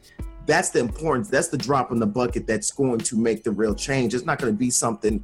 [0.45, 3.75] that's the importance that's the drop in the bucket that's going to make the real
[3.75, 4.13] change.
[4.13, 5.23] It's not going to be something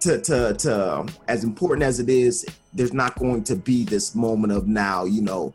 [0.00, 4.52] to to to as important as it is there's not going to be this moment
[4.52, 5.54] of now you know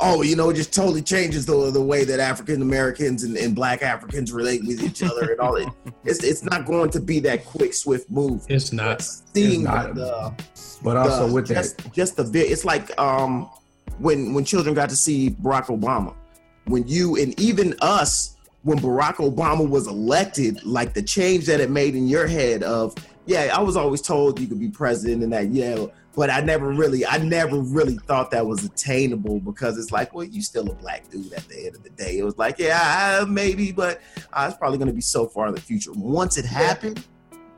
[0.00, 3.54] oh you know it just totally changes the, the way that african americans and, and
[3.54, 5.68] black africans relate with each other and all it
[6.04, 8.44] it's, it's not going to be that quick swift move.
[8.48, 9.00] It's not.
[9.02, 9.94] seeing It's not.
[9.94, 10.32] the
[10.82, 13.48] But also the- with that, just, just the bit it's like um
[13.98, 16.14] when when children got to see barack obama
[16.66, 21.70] when you and even us when barack obama was elected like the change that it
[21.70, 22.94] made in your head of
[23.26, 25.84] yeah i was always told you could be president and that yeah
[26.16, 30.24] but i never really i never really thought that was attainable because it's like well
[30.24, 32.18] you still a black dude at the end of the day.
[32.18, 34.00] It was like yeah I- maybe but
[34.32, 35.92] uh, it's probably going to be so far in the future.
[35.92, 37.04] Once it happened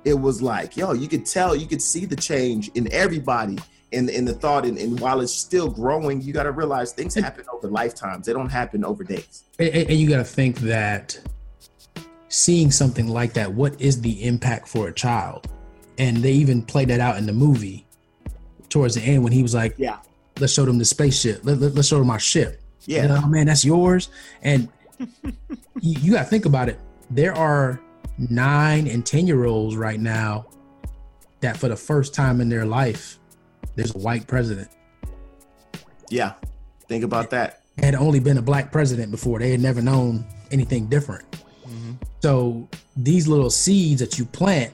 [0.06, 3.58] it was like, yo, you could tell, you could see the change in everybody
[3.92, 4.64] in in the thought.
[4.64, 8.26] And, and while it's still growing, you got to realize things happen over lifetimes.
[8.26, 9.44] They don't happen over days.
[9.58, 11.18] And, and you got to think that
[12.28, 15.48] seeing something like that, what is the impact for a child?
[15.98, 17.86] And they even played that out in the movie
[18.68, 19.98] towards the end when he was like, Yeah.
[20.38, 21.40] let's show them the spaceship.
[21.44, 22.60] Let, let, us show them our ship.
[22.84, 23.18] Yeah.
[23.22, 24.10] oh man, that's yours.
[24.42, 24.68] And
[25.00, 25.32] you,
[25.80, 26.78] you got to think about it.
[27.10, 27.80] There are
[28.18, 30.46] nine and 10 year olds right now
[31.40, 33.18] that for the first time in their life,
[33.76, 34.68] there's a white president.
[36.10, 36.34] Yeah.
[36.88, 37.62] Think about that.
[37.78, 39.38] had only been a black president before.
[39.38, 41.24] They had never known anything different.
[42.26, 44.72] So these little seeds that you plant,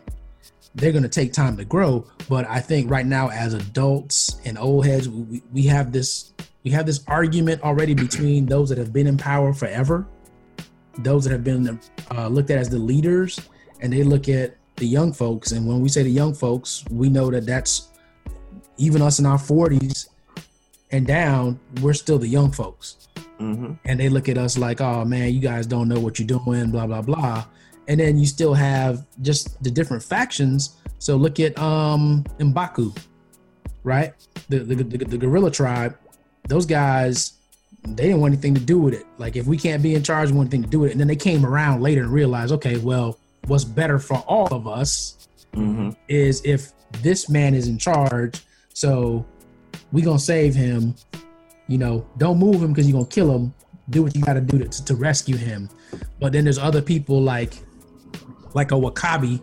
[0.75, 2.07] they're going to take time to grow.
[2.29, 6.33] But I think right now, as adults and old heads, we, we have this
[6.65, 10.07] we have this argument already between those that have been in power forever,
[10.99, 11.79] those that have been
[12.13, 13.39] uh, looked at as the leaders,
[13.81, 15.53] and they look at the young folks.
[15.53, 17.89] And when we say the young folks, we know that that's
[18.79, 20.09] even us in our 40s
[20.91, 23.09] and down, we're still the young folks
[23.43, 26.29] hmm and they look at us like, "Oh man, you guys don't know what you're
[26.29, 27.45] doing," blah blah blah.
[27.89, 30.77] And then you still have just the different factions.
[31.01, 32.97] So look at um Mbaku,
[33.83, 34.13] right?
[34.49, 35.99] The the, the, the gorilla tribe.
[36.47, 37.33] Those guys,
[37.85, 39.07] they didn't want anything to do with it.
[39.19, 40.93] Like if we can't be in charge, we want anything to do with it.
[40.93, 44.69] And then they came around later and realized, okay, well, what's better for all of
[44.69, 48.41] us hmm is if this man is in charge.
[48.75, 49.25] So
[49.93, 50.95] we gonna save him.
[51.69, 53.55] You know, don't move him because you're gonna kill him.
[53.91, 55.69] Do what you gotta do to, to rescue him.
[56.21, 57.55] But then there's other people like
[58.55, 59.41] like a W'Kabi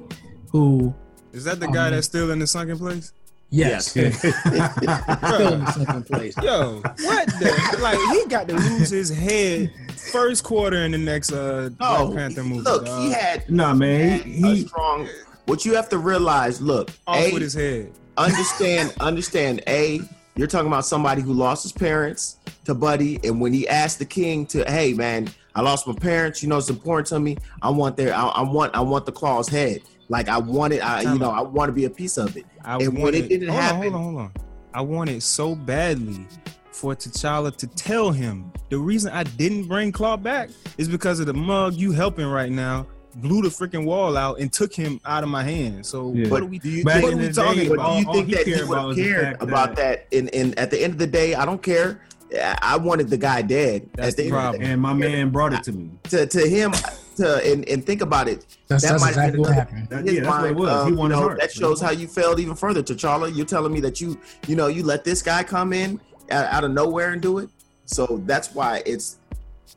[0.52, 0.94] who
[1.34, 3.12] Is that the Oh, guy that's still in the sunken place?
[3.52, 6.36] yes, still in second place.
[6.44, 7.80] Yo, what the?
[7.82, 9.72] like he got to lose his head
[10.12, 12.62] first quarter in the next uh No, Black Panther movie.
[12.62, 13.02] look, dog.
[13.04, 15.08] he had, Nah, man, he, he, a he strong.
[15.46, 17.92] What you have to realize, look, off A, with his head.
[18.20, 20.02] Understand understand a
[20.36, 24.04] you're talking about somebody who lost his parents to buddy and when he asked the
[24.06, 27.38] king to hey man i lost my parents you know it's important to me.
[27.62, 29.84] I want their i, I want i want the claw's head.
[30.10, 32.46] Like i want it i you know i want to be a piece of it.
[32.66, 34.32] I And when it didn't hold happen- On, hold on, hold on.
[34.74, 36.28] I wanted so badly
[36.74, 38.52] for T'Challa to tell him.
[38.70, 42.52] The reason I didn't bring Klaue back is because of the mug you helping right
[42.52, 42.86] now
[43.22, 45.86] blew the freaking wall out and took him out of my hand.
[45.86, 46.28] So Yeah.
[46.30, 46.60] what are we?
[46.60, 47.92] do you Back what are we talking day, about?
[47.94, 50.58] do you think he that he cared would about have cared about that and and
[50.60, 52.02] at the end of the day i don't care
[52.32, 53.90] I- I wanted the guy dead.
[53.96, 54.62] That's the, the problem.
[54.62, 55.90] and my man brought it to me.
[56.12, 56.74] to, to him,
[57.16, 58.46] to and, and think about it.
[58.68, 59.88] That's, That that's might have exactly what happened.
[59.90, 60.70] That- yeah, that's what it was.
[60.70, 61.40] um, he you won his know, heart.
[61.40, 63.36] that shows how you failed even further, T'Challa.
[63.36, 66.64] You're telling me that you, you know, you let this guy come in out, out
[66.66, 67.50] of nowhere and do it.
[67.86, 69.18] So that's why it's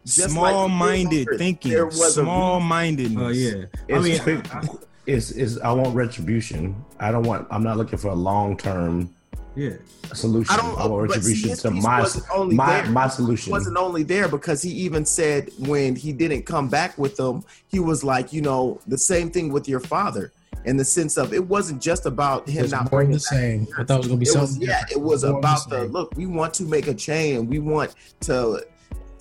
[0.05, 1.73] just Small-minded Killmonger, thinking.
[1.73, 3.17] There was small-minded.
[3.17, 3.65] Oh yeah.
[3.89, 4.69] I It's mean, quick- I- I-
[5.07, 6.77] It's, it's I want retribution.
[7.01, 7.49] I don't want.
[7.51, 9.13] I'm not looking for a long term
[9.57, 9.71] yeah.
[10.15, 10.55] solution.
[10.55, 10.91] I I, don't.
[10.93, 12.91] want but see, retribution to my only my there.
[12.93, 13.51] my It solution.
[13.51, 17.81] wasn't only there because he even said when he didn't come back with them, he
[17.81, 20.33] was like, you know, the same thing with your father
[20.65, 23.19] in the sense of it wasn't just about him It's not more of bringing the
[23.19, 23.67] same.
[23.77, 24.69] I thought it was gonna be it was, something.
[24.69, 25.91] yeah, it was More about the same.
[25.91, 26.13] look.
[26.17, 27.49] We want to make a change.
[27.49, 28.65] We want to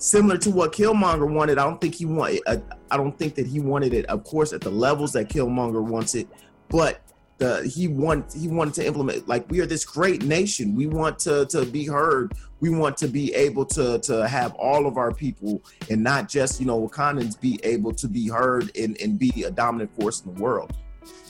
[0.02, 1.58] similar to what Killmonger wanted.
[1.58, 2.40] I don't think he want.
[2.46, 2.58] Uh,
[2.90, 4.04] I don't think that he wanted it.
[4.06, 6.26] Of course, at the levels that Killmonger wants it,
[6.68, 7.00] but
[7.38, 9.28] the he want he wanted to implement.
[9.28, 10.74] Like we are this great nation.
[10.74, 12.34] We want to to be heard.
[12.60, 16.60] We want to be able to to have all of our people and not just
[16.60, 20.34] you know Wakandans be able to be heard and and be a dominant force in
[20.34, 20.72] the world.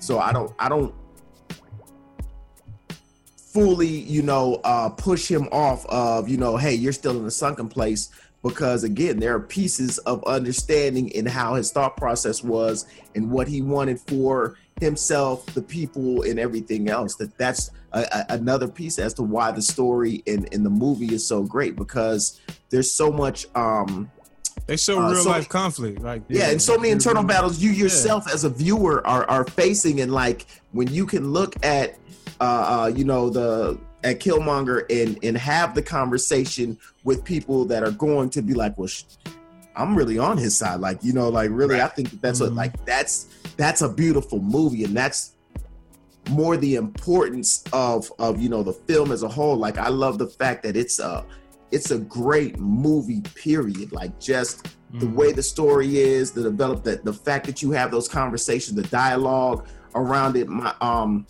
[0.01, 0.95] So I don't I don't
[3.37, 7.31] fully, you know, uh, push him off of, you know, hey, you're still in a
[7.31, 8.09] sunken place.
[8.43, 13.47] Because again, there are pieces of understanding in how his thought process was and what
[13.47, 17.15] he wanted for himself, the people, and everything else.
[17.17, 21.15] That that's a, a- another piece as to why the story in, in the movie
[21.15, 24.11] is so great because there's so much um
[24.67, 26.01] They show Uh, real so- life conflict.
[26.03, 30.01] Like yeah, and so many internal battles you yourself as a viewer are are facing,
[30.01, 31.97] and like when you can look at,
[32.41, 37.83] uh, uh you know, the at Killmonger and and have the conversation with people that
[37.83, 39.05] are going to be like, well, sh-
[39.77, 42.53] I'm really on his side, like you know, like really, I think that that's what
[42.53, 42.57] Mhm.
[42.57, 45.33] like that's that's a beautiful movie, and that's
[46.31, 49.57] more the importance of of you know the film as a whole.
[49.57, 51.25] Like I love the fact that it's a
[51.71, 53.23] it's a great movie.
[53.35, 53.93] Period.
[53.93, 55.15] Like just the Mm.
[55.15, 58.83] way the story is, the develop that the fact that you have those conversations, the
[58.89, 60.49] dialogue around it.
[60.49, 61.27] My um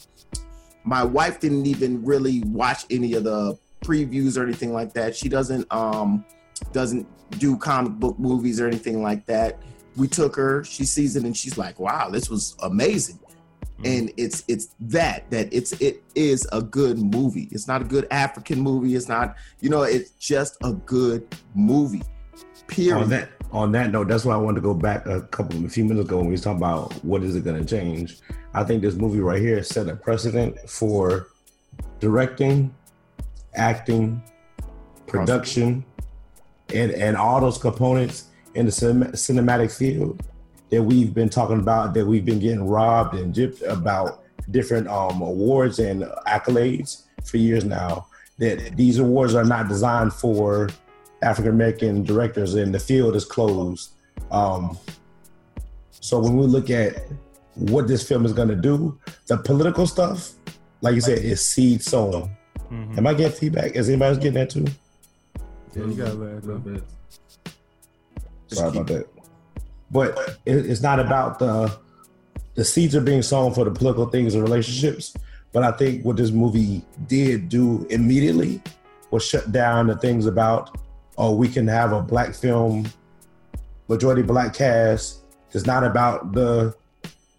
[0.85, 5.14] my wife didn't even really watch any of the previews or anything like that.
[5.14, 6.25] She doesn't um
[6.73, 7.07] doesn't
[7.38, 9.59] do comic book movies or anything like that.
[9.97, 13.18] We took her, she sees it and she's like, "Wow, this was amazing."
[13.85, 17.49] And it's it's that that it's it is a good movie.
[17.51, 18.95] It's not a good African movie.
[18.95, 22.03] It's not, you know, it's just a good movie.
[22.68, 23.03] Period.
[23.03, 25.69] on that on that note, that's why I wanted to go back a couple a
[25.69, 28.19] few minutes ago when we was talking about what is it going to change.
[28.55, 31.29] I think this movie right here set a precedent for
[32.01, 32.75] directing,
[33.55, 34.23] acting,
[35.07, 35.85] production,
[36.75, 40.23] and and all those components in the cinem- cinematic field
[40.71, 45.21] that we've been talking about that we've been getting robbed and gypped about different um,
[45.21, 48.07] awards and accolades for years now.
[48.38, 50.71] That these awards are not designed for
[51.23, 53.93] African American directors, and the field is closed.
[54.31, 54.77] Um,
[55.91, 57.05] so when we look at
[57.55, 60.33] what this film is going to do, the political stuff,
[60.81, 62.31] like you said, is seed sown.
[62.71, 62.99] Mhm.
[62.99, 63.73] Am I getting feedback?
[63.77, 64.67] Is anybody else getting that too?
[65.75, 66.71] Yeah, you gotta let it A little go.
[66.73, 66.85] bit.
[68.49, 69.07] Sorry about that.
[69.91, 71.73] But it, it's not about the
[72.55, 75.15] the seeds are being sown for the political things and relationships.
[75.53, 78.61] But I think what this movie did do immediately
[79.11, 80.77] was shut down the things about
[81.18, 82.90] oh we can have a black film,
[83.88, 85.20] majority black cast.
[85.53, 86.75] It's not about the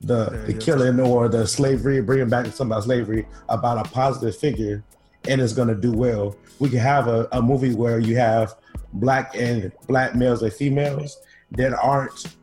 [0.02, 4.84] the the killing or the slavery, bringing back something about slavery, about a positive figure,
[5.28, 6.36] and it's going to do well.
[6.60, 8.56] We can have a, a movie where you have
[8.94, 11.18] black and black males and females
[11.52, 12.36] that aren't.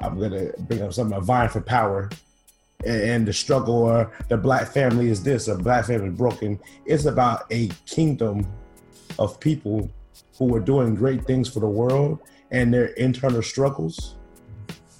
[0.00, 2.10] I'm gonna bring up something a vying for power,
[2.84, 6.58] and, and the struggle or the black family is this, or black family is broken.
[6.84, 8.46] It's about a kingdom
[9.20, 9.88] of people
[10.36, 12.18] who are doing great things for the world
[12.50, 14.16] and their internal struggles,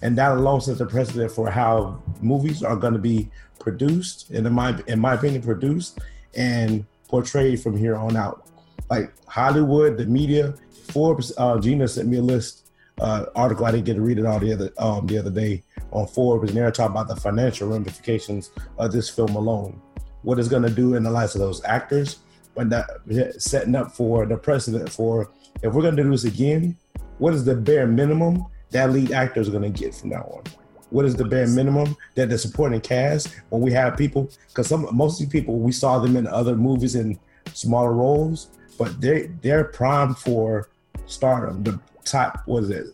[0.02, 3.28] and that alone sets a precedent for how movies are going to be
[3.58, 5.98] produced, and in my in my opinion, produced
[6.36, 8.46] and portrayed from here on out.
[8.88, 10.54] Like Hollywood, the media,
[10.92, 13.66] Forbes, uh, Gina sent me a list uh, article.
[13.66, 16.50] I didn't get to read it all the other um, the other day on Forbes,
[16.50, 19.80] and they're talking about the financial ramifications of this film alone.
[20.22, 22.18] What it's going to do in the lives of those actors,
[22.54, 22.86] but that
[23.38, 25.30] setting up for the precedent for
[25.62, 26.76] if we're going to do this again,
[27.18, 30.42] what is the bare minimum that lead actor is going to get from now on?
[30.90, 34.30] What is the bare minimum that the supporting cast when we have people?
[34.48, 37.18] Because some most of these people we saw them in other movies in
[37.54, 40.68] smaller roles, but they they're primed for
[41.06, 41.62] stardom.
[41.62, 42.86] The top was it?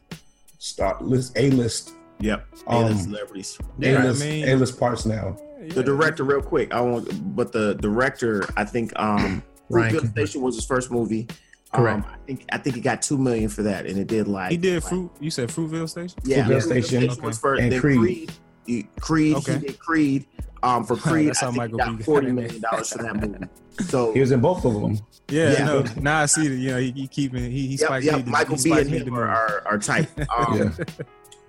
[0.59, 2.46] Start list A list Yep.
[2.66, 3.59] Um, A-list celebrities.
[3.82, 5.36] A I list mean- A list parts now.
[5.75, 10.41] The director, real quick, I want, but the director, I think, um, Ryan Fruitvale Station
[10.43, 11.29] was his first movie.
[11.73, 12.05] Correct.
[12.07, 14.51] Um, I think I think he got two million for that, and it did like
[14.53, 15.11] He did like- fruit.
[15.21, 16.19] You said Fruitvale Station.
[16.25, 17.62] Yeah, Fruitvale Fruitvale Station, Station was first.
[17.62, 17.99] and then Creed.
[17.99, 18.33] Creed.
[18.67, 19.37] he- Creed.
[19.37, 19.55] Okay.
[19.55, 20.27] He did Creed.
[20.62, 22.71] Um, for Creed, That's I how think Michael he got got forty in million there.
[22.71, 23.45] dollars for that movie.
[23.89, 24.99] So He was in both of them.
[25.29, 25.64] Yeah, Yeah.
[25.67, 26.55] no, now I see that.
[26.57, 28.14] You know, he, he keeping he he Yep, Spike yep.
[28.17, 30.09] Lee Michael he B and him are, are, are tight.
[30.35, 30.85] Um, Yeah.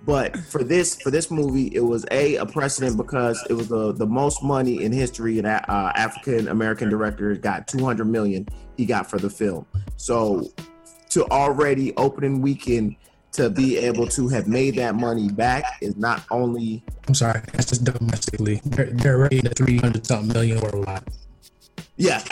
[0.08, 3.92] But for this for this movie, it was a a precedent because it was the
[3.92, 5.38] the most money in history.
[5.38, 8.48] An uh, African American director got two hundred million.
[8.78, 9.66] He got for the film.
[9.98, 10.50] So
[11.10, 12.96] to already opening weekend
[13.32, 17.66] to be able to have made that money back is not only I'm sorry, that's
[17.66, 18.62] just domestically.
[18.64, 21.04] They're, they're rating at 300 something million worldwide.
[21.98, 22.24] Yeah.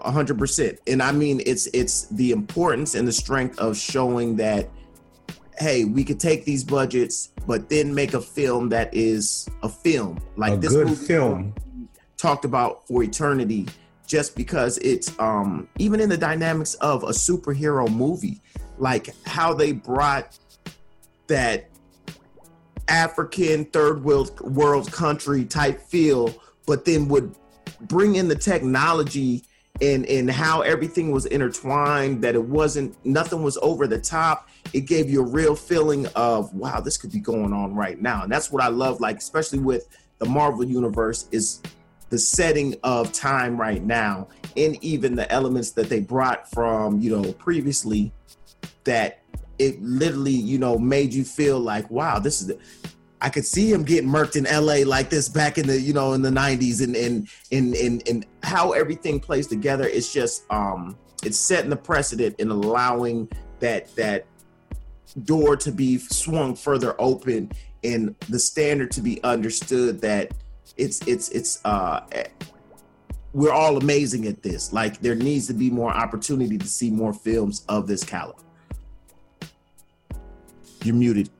[0.00, 0.78] A hundred percent.
[0.86, 4.68] And I mean it's it's the importance and the strength of showing that
[5.60, 10.18] hey, we could take these budgets, but then make a film that is a film.
[10.36, 11.54] Like a this good film.
[12.16, 13.68] talked about for eternity,
[14.06, 18.40] just because it's um even in the dynamics of a superhero movie,
[18.78, 20.38] like how they brought
[21.26, 21.68] that
[22.88, 26.34] African third world world country type feel,
[26.66, 27.36] but then would
[27.82, 29.44] bring in the technology
[29.82, 34.82] and and how everything was intertwined that it wasn't nothing was over the top it
[34.82, 38.22] gave you a real feeling of wow this could be going on right now.
[38.22, 41.60] And that's what i love like especially with the marvel universe is
[42.10, 47.16] the setting of time right now and even the elements that they brought from you
[47.16, 48.12] know previously
[48.84, 49.22] that
[49.58, 52.58] it literally you know made you feel like wow this is the,
[53.22, 56.14] I could see him getting murked in LA like this back in the you know
[56.14, 60.96] in the 90s and and and and, and how everything plays together it's just um
[61.22, 63.28] it's setting the precedent and allowing
[63.60, 64.26] that that
[65.14, 67.50] door to be swung further open
[67.82, 70.32] and the standard to be understood that
[70.76, 72.00] it's it's it's uh
[73.32, 77.12] we're all amazing at this like there needs to be more opportunity to see more
[77.12, 78.38] films of this caliber
[80.84, 81.30] you're muted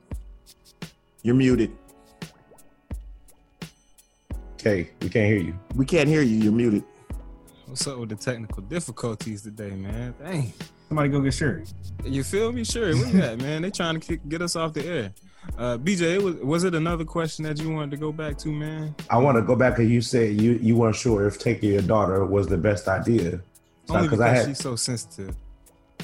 [1.23, 1.71] you're muted
[4.59, 5.57] Okay, we can't hear you.
[5.75, 6.83] we can't hear you you're muted
[7.71, 10.13] What's up with the technical difficulties today, man?
[10.21, 10.51] Dang.
[10.91, 11.63] Somebody go get Sherry.
[12.03, 12.65] You feel me?
[12.65, 12.93] Sure.
[12.93, 13.61] Where you at, man?
[13.61, 15.13] They trying to kick, get us off the air.
[15.57, 18.49] Uh, BJ, it was was it another question that you wanted to go back to,
[18.49, 18.93] man?
[19.09, 21.81] I want to go back and you said you you weren't sure if taking your
[21.81, 23.39] daughter was the best idea.
[23.85, 25.33] So, Only 'cause because I had- she's so sensitive.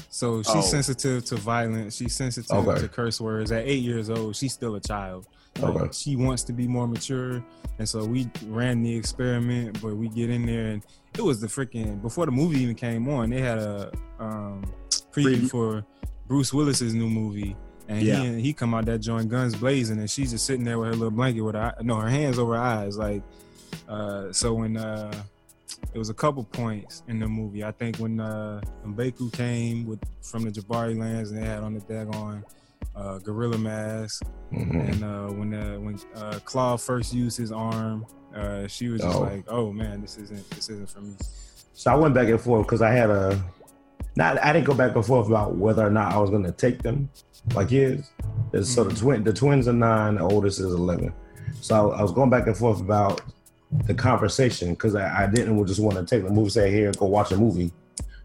[0.08, 0.60] So she's Oh.
[0.62, 1.94] sensitive to violence.
[1.96, 2.80] She's sensitive Okay.
[2.80, 3.52] to curse words.
[3.52, 5.26] At eight years old, she's still a child.
[5.58, 5.88] Like, Okay.
[5.92, 7.44] She wants to be more mature,
[7.78, 9.80] and so we ran the experiment.
[9.82, 10.82] But we get in there, and
[11.16, 13.30] it was the freaking before the movie even came on.
[13.30, 13.90] They had a
[14.20, 14.64] um,
[15.12, 15.50] preview Preview.
[15.50, 15.84] for
[16.26, 17.56] Bruce Willis's new movie,
[17.88, 18.22] and Yeah.
[18.22, 20.94] he he come out that joint guns blazing, and she's just sitting there with her
[20.94, 23.22] little blanket with her eye- no her hands over her eyes, like.
[23.88, 25.12] Uh, so when uh,
[25.92, 27.64] there was a couple points in the movie.
[27.64, 31.74] I think when uh Mbaku came with from the Jabari lands and they had on
[31.74, 32.42] the daggone
[32.98, 34.88] uh gorilla mask Mhm.
[34.92, 39.16] and uh when uh when uh Klaue first used his arm, uh she was just
[39.16, 39.20] Oh.
[39.20, 41.14] like, Oh man, this isn't this isn't for me.
[41.74, 43.40] So I went back and forth because I had a
[44.16, 46.82] not I didn't go back and forth about whether or not I was gonna take
[46.82, 47.08] them
[47.54, 48.10] like his.
[48.62, 51.12] So the twin the twins are nine, the oldest is eleven.
[51.60, 53.20] So I was going back and forth about
[53.86, 57.04] the conversation because I, I didn't just want to take the movie, say here, go
[57.06, 57.70] watch a movie.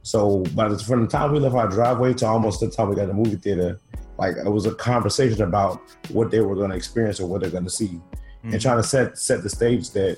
[0.03, 2.95] So by the from the time we left our driveway to almost the time we
[2.95, 3.79] got the movie theater,
[4.17, 7.69] like it was a conversation about what they were gonna experience or what they're gonna
[7.69, 7.99] see.
[8.43, 8.53] Mhm.
[8.53, 10.17] And trying to set set the stage that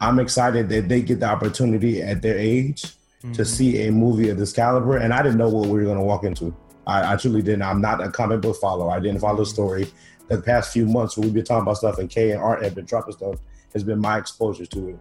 [0.00, 3.46] I'm excited that they get the opportunity at their age to Mhm.
[3.46, 6.04] see a movie of this caliber, and I didn't know what we were going to
[6.04, 6.54] walk into.
[6.86, 7.62] I, I truly didn't.
[7.62, 8.90] I'm not a comic book follower.
[8.90, 9.90] I didn't follow the story.
[10.28, 12.84] The past few months, we've been talking about stuff, and Kay and Art have been
[12.84, 13.36] dropping stuff,
[13.72, 14.98] has been my exposure to it.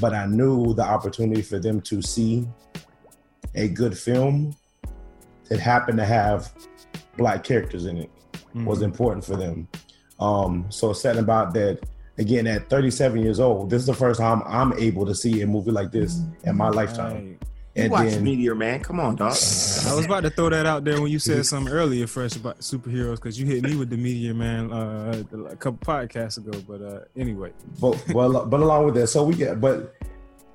[0.00, 2.48] But I knew the opportunity for them to see
[3.54, 4.54] a good film
[5.50, 6.50] that happened to have
[7.16, 8.10] black characters in it
[8.54, 8.84] was Mhm.
[8.84, 9.68] important for them.
[10.20, 11.80] Um, so setting about that
[12.18, 15.46] again at 37 years old, this is the first time I'm able to see a
[15.46, 17.12] movie like this in my lifetime.
[17.14, 17.22] Right.
[17.76, 20.64] you And watch then meteor man come on dog I was about to throw that
[20.64, 23.90] out there when you said something earlier, fresh about superheroes, because you hit me with
[23.90, 26.58] the Meteor Man uh, a couple podcasts ago.
[26.66, 29.94] But uh, anyway, but but, but along with that, so we get but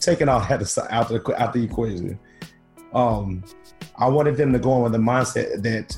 [0.00, 2.18] taking all that aside- out the out the equation,
[2.96, 3.44] um,
[3.98, 5.96] I wanted them to go on with the mindset that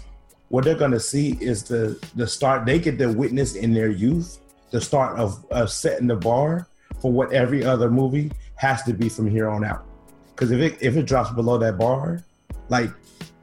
[0.48, 2.66] what they're going to see is the the start.
[2.66, 4.40] They get to witness in their youth
[4.70, 6.66] the start of, of setting the bar
[7.00, 9.86] for what every other movie has to be from here on out.
[10.34, 12.24] Because if it if it drops below that bar,
[12.68, 12.90] like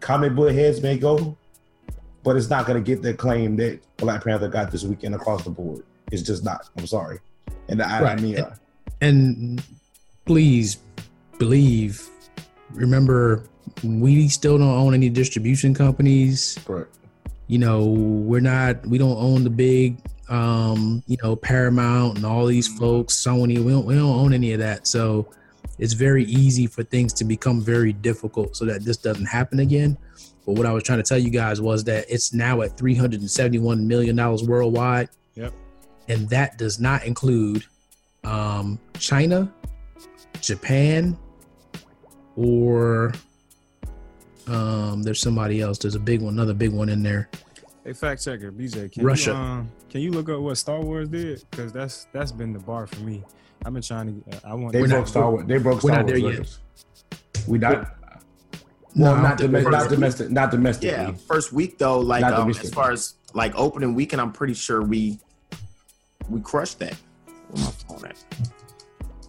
[0.02, 1.38] comic book heads may go,
[2.24, 5.44] but it's not going to get the claim that Black Panther got this weekend across
[5.44, 5.84] the board.
[6.12, 6.70] It's just not.
[6.78, 7.20] I'm sorry.
[7.70, 8.56] And I, I mean, uh,
[9.02, 9.64] And
[10.26, 10.78] please
[11.40, 12.10] believe
[12.72, 13.44] remember
[13.84, 16.58] we still don't own any distribution companies.
[16.66, 16.96] Correct.
[17.48, 19.98] You know, we're not we don't own the big
[20.30, 24.54] um, you know, Paramount and all these folks, Sony, we don't we don't own any
[24.54, 24.88] of that.
[24.88, 25.28] So
[25.78, 29.98] it's very easy for things to become very difficult so that this doesn't happen again.
[30.46, 33.80] But what I was trying to tell you guys was that it's now at $371
[33.86, 35.10] million worldwide.
[35.36, 35.54] Yep.
[36.08, 37.66] And that does not include
[38.24, 39.52] um, China,
[40.40, 41.18] Japan,
[42.36, 43.14] or
[44.48, 45.78] um, there's somebody else.
[45.78, 47.30] There's a big one, another big one in there.
[47.84, 48.92] Hey, fact checker, BJ.
[48.92, 49.32] Can Russia.
[49.32, 51.44] You, um, can you look up what Star Wars did?
[51.52, 53.24] Because that's that's been the bar for me.
[53.66, 54.48] I've been trying to.
[54.48, 54.74] I want.
[54.74, 55.46] They broke not- Star Wars.
[55.48, 56.40] They broke we're Star not there Wars yet.
[56.40, 56.60] records.
[57.48, 57.92] We not.
[58.98, 60.90] No, Well, don't domestic, not domestic, not domestically.
[60.90, 64.82] Yeah, first week though, like um, as far as like opening weekend, I'm pretty sure
[64.82, 65.20] we
[66.30, 66.96] we crushed that.
[67.50, 68.52] Where my phone at?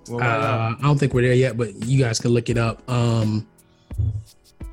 [0.09, 0.41] Well, why not?
[0.41, 2.89] Uh, I don't think we're there yet, but you guys can look it up.
[2.91, 3.47] Um,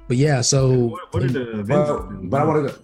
[0.07, 1.89] but yeah, so What, what are the events?
[1.89, 2.79] But, but I want to,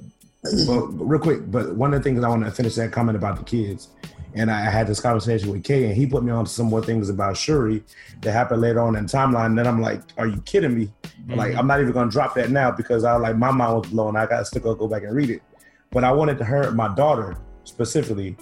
[0.66, 1.52] but real quick.
[1.52, 3.90] But one of the things I want to finish that comment about the kids,
[4.36, 6.82] and I had this conversation with Kay, and he put me on to some more
[6.82, 7.84] things about Shuri
[8.22, 9.48] that happened later on in the timeline.
[9.48, 10.90] And then I'm like, are you kidding me?
[11.28, 14.16] Like, I'm not even gonna drop that now because I like my mind was blown.
[14.16, 15.44] I got to still go go back and read it.
[15.92, 18.36] But I wanted to her, my daughter specifically,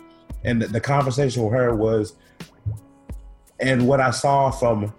[0.46, 2.14] and the, the conversation with her was,
[3.60, 4.94] and what I saw from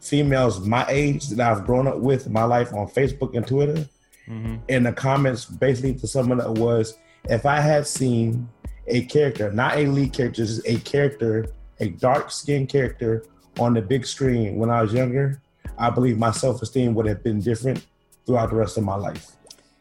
[0.00, 3.86] females my age that I've grown up with my life on Facebook and Twitter
[4.28, 4.60] Mhm.
[4.68, 6.96] in the comments basically to someone that was
[7.28, 8.48] if I had seen
[8.86, 11.46] a character, not a lead character, just a character,
[11.80, 13.24] a dark skinned character
[13.58, 15.40] on the big screen when I was younger,
[15.78, 17.84] I believe my self esteem would have been different
[18.26, 19.32] throughout the rest of my life.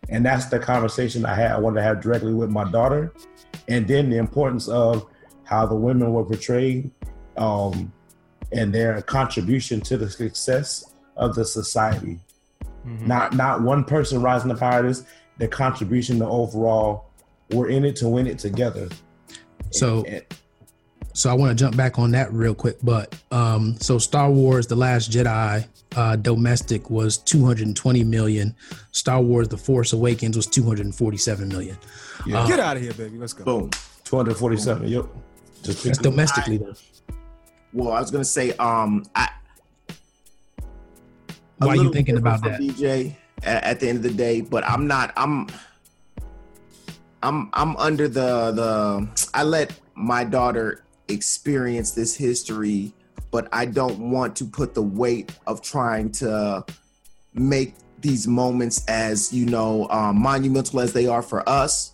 [0.10, 1.52] And that's the conversation I had.
[1.52, 3.14] I wanted to have directly with my daughter.
[3.68, 5.06] And then the importance of
[5.46, 6.92] how the women were portrayed
[7.38, 7.92] um,
[8.54, 12.20] and their contribution to the success of the society
[12.88, 13.08] Mhm.
[13.08, 15.04] not not one person rising to power this
[15.38, 17.06] the contribution to overall
[17.52, 18.90] we're in it to win it together
[19.72, 20.24] So- And-
[21.14, 22.78] so I want to jump back on that real quick.
[22.84, 28.56] But um, so Star Wars: The Last Jedi uh, domestic was 220 million.
[28.92, 31.78] Star Wars: The Force Awakens was 247 million.
[32.26, 33.18] yeah, Get out of here, baby.
[33.20, 33.44] Let's go.
[33.44, 33.70] Boom.
[34.06, 35.06] 247 yep
[35.64, 36.74] just It's domestically though.
[37.74, 39.30] Well, I was gonna say, um, I.
[41.58, 44.64] Why are you thinking about from BJ at, at the end of the day, but
[44.64, 45.12] I'm not.
[45.18, 45.48] I'm.
[47.24, 49.28] I'm I'm under the the.
[49.34, 52.94] I let my daughter experience this history,
[53.32, 56.66] but I don't want to put the weight of trying to
[57.34, 61.93] make these moments as you know um, monumental as they are for us.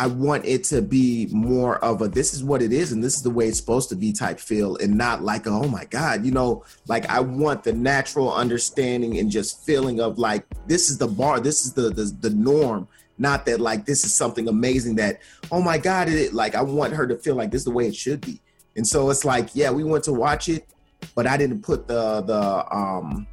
[0.00, 3.16] I want it to be more of a this is what it is and this
[3.16, 5.84] is the way it's supposed to be type feel and not like a, oh my
[5.84, 10.88] god you know like I want the natural understanding and just feeling of like this
[10.88, 12.88] is the bar this is the the, the norm.
[13.18, 15.20] Not that like this is something amazing that
[15.52, 17.86] oh my god it like I want her to feel like this is the way
[17.86, 18.40] it should be.
[18.76, 20.66] And so it's like yeah we went to watch it
[21.14, 23.26] but I didn't put the the um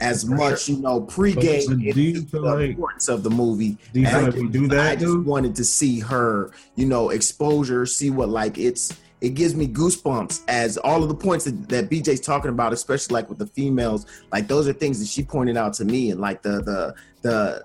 [0.00, 3.76] as much you know pregame So do you feel the like- importance of the movie
[3.92, 5.26] Do you feel like we do that, I just dude?
[5.26, 10.42] wanted to see her, you know, exposure, see what like it's it gives me goosebumps
[10.48, 14.06] as all of the points that, that BJ's talking about, especially like with the females,
[14.32, 17.62] like those are things that she pointed out to me and like the the the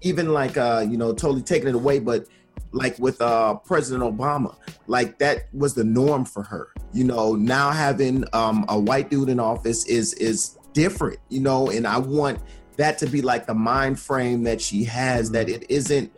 [0.00, 2.26] even like uh, you know, totally taking it away, but
[2.72, 4.56] like with uh President Obama,
[4.88, 6.68] like that was the norm for her.
[6.92, 11.70] You know, now having um a white dude in office is is different, you know,
[11.70, 12.38] and I want
[12.76, 15.62] that to be like the mind frame that she has that mm-hmm.
[15.62, 16.12] it isn't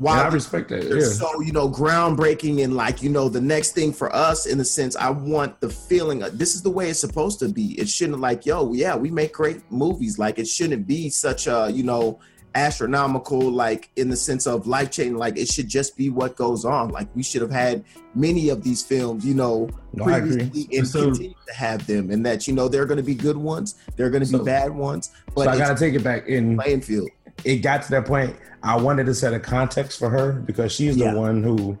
[0.00, 1.06] yeah, I respect that yeah.
[1.06, 4.64] so you know groundbreaking and like you know the next thing for us in the
[4.64, 7.78] sense i want the feeling of this is the way it's supposed to be.
[7.80, 10.18] It shouldn't like yo yeah we make great movies.
[10.18, 12.20] Like it shouldn't be such a you know
[12.54, 16.64] astronomical like in the sense of life changing like it should just be what goes
[16.64, 16.88] on.
[16.90, 17.84] Like we should have had
[18.14, 22.24] many of these films you know No, previously and So- continue to have them and
[22.26, 24.70] that you know they're going to be good ones they're going to So- be bad
[24.74, 26.26] ones but so I gotta take it back.
[26.28, 27.08] In playing field.
[27.44, 30.96] it got to that point I wanted to set a context for her because she's
[30.96, 31.12] Yeah.
[31.12, 31.76] the one who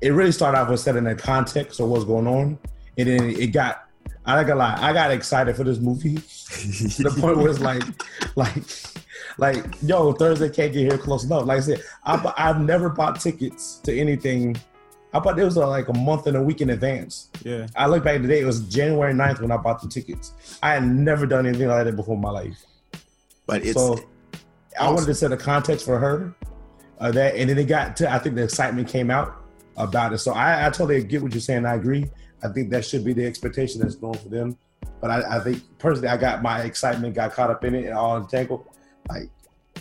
[0.00, 2.58] it really started off with setting a context of what's going on
[2.98, 3.84] and then it got
[4.26, 6.16] I ain't gonna lie I got excited for this movie
[6.96, 7.82] to the point where it's like,
[8.36, 8.62] like,
[9.38, 11.46] like, yo, Thursday can't get here close enough.
[11.46, 14.56] Like I said, I, i've never bought tickets to anything.
[15.12, 17.28] I bought it was uh, like a month and a week in advance.
[17.44, 17.66] Yeah.
[17.76, 20.58] I look back today, it was January 9th when I bought the tickets.
[20.62, 22.64] I had never done anything like that before in my life.
[23.46, 23.98] but it's so
[24.80, 26.34] I wanted to set a context for her.
[26.98, 29.42] Uh, that and then it got to I think the excitement came out
[29.76, 30.18] about it.
[30.18, 31.66] So I, I totally get what you're saying.
[31.66, 32.08] I agree.
[32.42, 34.56] I think that should be the expectation that's going for them
[35.00, 37.94] But I, I think personally, I got my excitement got caught up in it and
[37.94, 38.66] all entangled.
[39.08, 39.28] Like,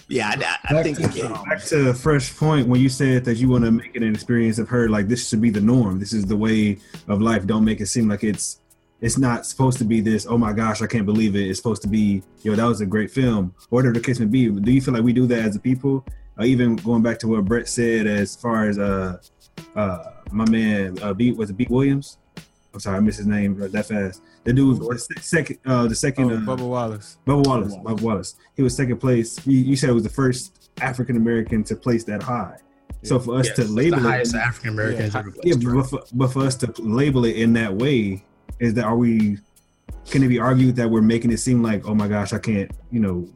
[0.07, 2.89] Yeah, I, I- I Back think to, um, back to the fresh point when you
[2.89, 5.49] said that you want to make it an experience of her like this should be
[5.49, 5.99] the norm.
[5.99, 7.45] This is the way of life.
[7.45, 8.57] Don't make it seem like it's
[9.01, 10.27] it's not supposed to be this.
[10.29, 11.47] Oh my gosh, I can't believe it.
[11.49, 12.55] It's supposed to be yo.
[12.55, 13.53] That was a great film.
[13.71, 14.49] Or whatever the case may be.
[14.49, 16.05] Do you feel like we do that as a people?
[16.39, 19.17] Uh, even going back to what Brett said as far as uh
[19.75, 22.17] uh my man uh B was it beat Williams?
[22.73, 24.21] I'm sorry, I missed his name that fast.
[24.43, 27.17] The dude was the second uh the Oh, second uh, Bubba Wallace.
[27.27, 27.75] Bubba Wallace.
[27.75, 28.35] Bubba Wallace.
[28.55, 29.45] He was second place.
[29.45, 32.57] You, you said it was the first African American to place that high.
[33.03, 35.13] So for us Yes, to label the it, highest African Americans
[35.43, 38.23] Yeah, yeah, but for, but for us to label it in that way,
[38.59, 39.37] is that are we?
[40.09, 42.71] Can it be argued that we're making it seem like, oh my gosh, I can't,
[42.91, 43.27] you know?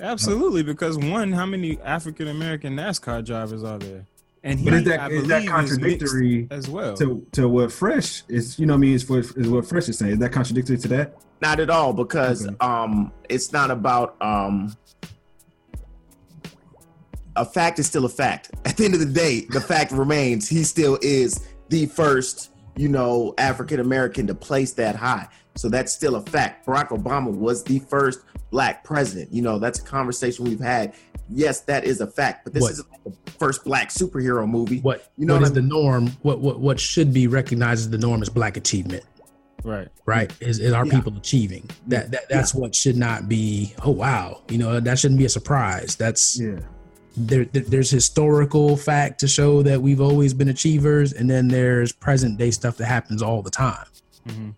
[0.00, 4.06] Absolutely, because one, how many African American NASCAR drivers are there?
[4.44, 6.96] And he, But is I that is that contradictory as well?
[6.96, 8.58] to to what Fresh is?
[8.58, 10.12] You know, what I mean, is, for, is what Fresh is saying.
[10.12, 11.16] Is that contradictory to that?
[11.40, 12.56] Not at all, because Okay.
[12.60, 14.76] um, it's not about um,
[17.36, 18.50] a fact is still a fact.
[18.64, 22.88] At the end of the day, the fact remains he still is the first, you
[22.88, 25.28] know, African American to place that high.
[25.54, 26.66] So that's still a fact.
[26.66, 28.20] Barack Obama was the first
[28.52, 29.32] black president.
[29.32, 30.94] You know, that's a conversation we've had.
[31.28, 32.72] Yes, that is a fact, but this What?
[32.72, 34.78] isn't like the first black superhero movie.
[34.80, 36.08] What You know what what is I the norm?
[36.22, 39.04] What what what should be recognized as the norm is black achievement,
[39.64, 39.88] right.
[40.06, 40.30] right?
[40.40, 40.92] Is, is our Yeah.
[40.92, 42.10] people achieving that?
[42.12, 43.74] That that's what should not be.
[43.84, 45.96] Oh wow, you know that shouldn't be a surprise.
[45.96, 46.58] That's Yeah.
[47.16, 51.92] there, there- there's historical fact to show that we've always been achievers and then there's
[51.92, 53.86] present day stuff that happens all the time
[54.28, 54.50] hmm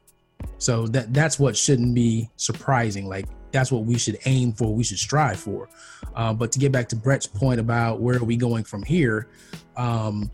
[0.59, 4.85] so that that's what shouldn't be surprising like that's what we should aim for we
[4.85, 5.69] should strive for.
[6.15, 9.29] Uh, but to get back to brett's point about where are we going from here
[9.77, 10.31] um,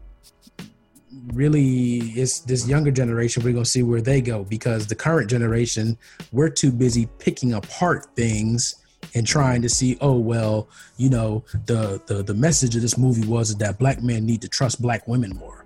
[1.32, 5.28] really it's this younger generation we're going to see where they go because the current
[5.28, 5.96] generation
[6.32, 8.76] we're too busy picking apart things
[9.14, 13.26] and trying to see oh well you know the the, the message of this movie
[13.26, 15.59] was that black men need to trust black women more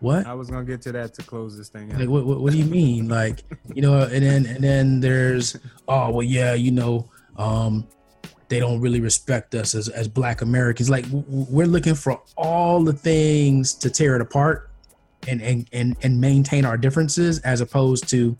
[0.00, 2.00] what I was gonna get to that to close this thing out.
[2.00, 3.44] like what, what, what do you mean like
[3.74, 5.56] you know and then and then there's
[5.88, 7.86] oh well yeah you know um
[8.48, 12.20] they don't really respect us as, as black americans like w- w- we're looking for
[12.36, 14.70] all the things to tear it apart
[15.26, 18.36] and and and, and maintain our differences as opposed to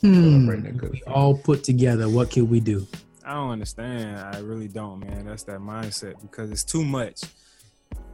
[0.00, 2.86] hmm Celebrating that good we all put together what can we do
[3.24, 4.18] I don't understand.
[4.18, 5.26] I really don't, man.
[5.26, 7.20] That's that mindset because it's too much.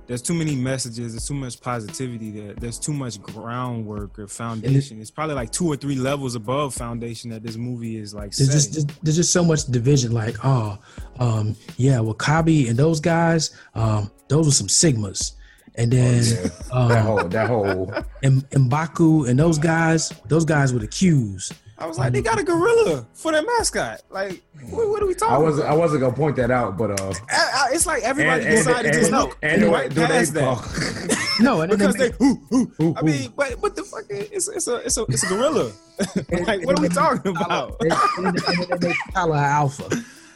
[0.06, 1.12] There's too many messages.
[1.14, 2.54] There's too much positivity there.
[2.54, 5.00] There's too much groundwork or foundation.
[5.00, 8.50] It's probably like two or three levels above foundation that this movie is like there's
[8.52, 8.86] just setting.
[8.86, 10.78] there's, there's just so much division like oh
[11.18, 15.32] um yeah W'Kabi and those guys um those were some sigmas
[15.76, 16.48] and then Yeah.
[16.72, 21.52] um, that whole that whole M- Mbaku and those guys, those guys were the Qs.
[21.76, 24.02] I was like, they got a gorilla for their mascot.
[24.08, 25.34] Like, what, what are we talking?
[25.34, 25.74] I wasn't about?
[25.74, 28.64] I wasn't gonna point that out, but uh I- I- it's like everybody and- and-
[28.66, 29.32] decided and- to know.
[29.42, 30.44] and do right do they past that.
[30.44, 32.72] call- No, and because they, they, ooh, ooh.
[32.80, 35.72] Ooh, I mean, but but the fucking it's it's a it's a it's a gorilla.
[36.46, 37.74] like, what are we talking about?
[37.80, 39.88] and, and, then- and then they make Kala Alpha.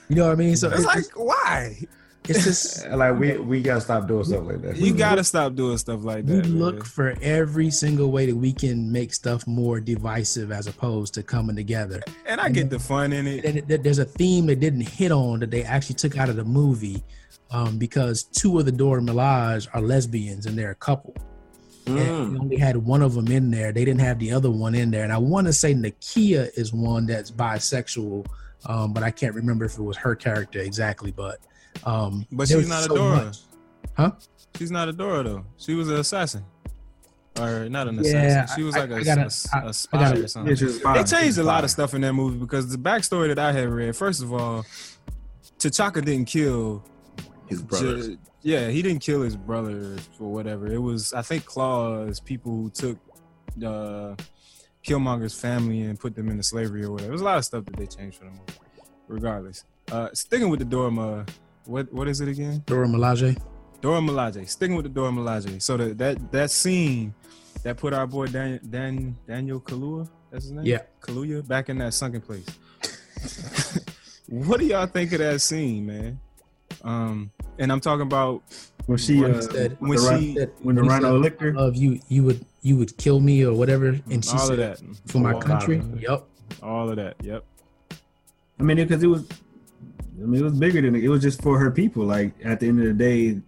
[0.09, 0.57] You know what I mean?
[0.57, 1.76] So It's it's, like why?
[2.30, 4.76] It's just like we we gotta stop doing stuff like that.
[4.76, 6.46] You gotta stop doing stuff like that.
[6.46, 6.84] we look man.
[6.84, 11.56] for every single way that we can make stuff more divisive as opposed to coming
[11.56, 12.02] together.
[12.26, 13.44] and I get the fun in it.
[13.44, 16.44] And there's a theme they didn't hit on that they actually took out of the
[16.44, 17.02] movie
[17.50, 21.14] um, because two of the Dora Milaje are lesbians and they're a couple.
[21.86, 22.32] and Mm.
[22.32, 23.72] we only had one of them in there.
[23.72, 25.04] They didn't have the other one in there.
[25.04, 28.26] And I want to say Nakia is one that's bisexual,
[28.66, 31.10] um, but I can't remember if it was her character exactly.
[31.12, 31.38] But
[31.84, 33.24] um, But there she's was not a so Dora.
[33.24, 33.36] much.
[33.96, 34.12] Huh?
[34.56, 35.44] She's not a Dora though.
[35.56, 36.44] She was an assassin,
[37.38, 38.20] or not an assassin.
[38.28, 40.56] Yeah, she was I- like a I gotta- a I- I spy gotta- or something.
[40.56, 43.52] just They changed a lot of stuff in that movie because the backstory that I
[43.52, 44.64] had read, first of all,
[45.58, 46.82] T'Chaka didn't kill.
[47.48, 47.96] His brother.
[48.02, 50.66] Ju- yeah, he didn't kill his brother or whatever.
[50.70, 52.98] It was, I think, Klaue's people who took
[53.64, 54.14] uh,
[54.86, 57.08] Killmonger's family and put them into slavery or whatever.
[57.10, 58.42] There's a lot of stuff that they changed for the movie.
[59.08, 61.24] Regardless, uh, sticking with the Dora,
[61.68, 62.62] what what is it again?
[62.66, 63.36] Dora Milaje.
[63.80, 64.48] Dora Milaje.
[64.48, 65.60] Sticking with the Dora Milaje.
[65.62, 67.14] So that that that scene
[67.62, 70.64] that put our boy Dan, Dan Daniel Kaluuya, that's his name.
[70.64, 70.82] Yeah.
[71.00, 72.46] Kaluuya back in that sunken place.
[74.28, 76.20] what do y'all think of that scene, man?
[76.82, 78.42] Um, and I'm talking about
[78.86, 81.40] when she When uh, said- when, when she- That- when the he rhino said, licked
[81.42, 81.54] her.
[81.56, 84.78] Of you, you would you would kill me or whatever, and she all said, of
[84.80, 85.82] that, for my All country.
[86.00, 86.24] Yep.
[86.62, 87.14] all of that.
[87.22, 87.44] Yep.
[88.58, 89.24] I mean, because it was,
[90.22, 91.04] I mean, it was bigger than it.
[91.04, 92.04] It was just for her people.
[92.04, 93.40] Like at the end of the day,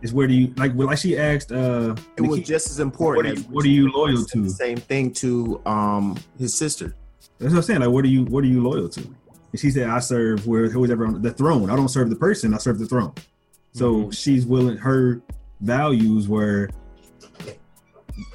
[0.00, 0.72] it's where do you like?
[0.74, 3.26] Well, like she asked, uh, It was Nikki, just as what important.
[3.26, 4.50] are, you, what are you loyal said the to?
[4.50, 6.94] Same thing to um his sister.
[7.38, 7.80] That's what I'm saying.
[7.80, 9.00] Like, what are you what are you loyal to?
[9.00, 11.68] And she said, I serve where who was ever on the throne.
[11.70, 13.12] I don't serve the person, I serve the throne.
[13.72, 14.12] So Mhm.
[14.16, 15.20] she's willing her
[15.60, 16.68] values were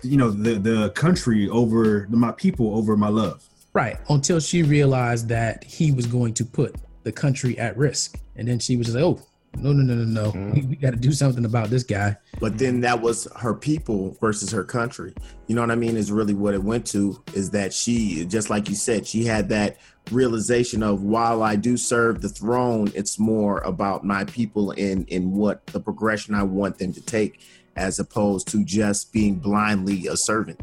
[0.04, 3.44] you know, the the country over my people over my love.
[3.74, 3.98] Right.
[4.10, 6.76] Until she realized that he was going to put
[7.08, 8.20] the country at risk.
[8.36, 9.22] And then she was like, oh,
[9.56, 10.32] no, no, no, no, no.
[10.34, 10.54] Mhm.
[10.54, 12.18] We, we got to do something about this guy.
[12.42, 15.14] But then that was her people versus her country.
[15.48, 15.96] You know what I mean?
[15.96, 19.48] Is really what it went to is that she, just like you said, she had
[19.50, 19.78] that
[20.12, 25.32] realization of while I do serve the throne, it's more about my people and in
[25.32, 27.40] what the progression I want them to take,
[27.78, 30.60] as opposed to just being blindly a servant.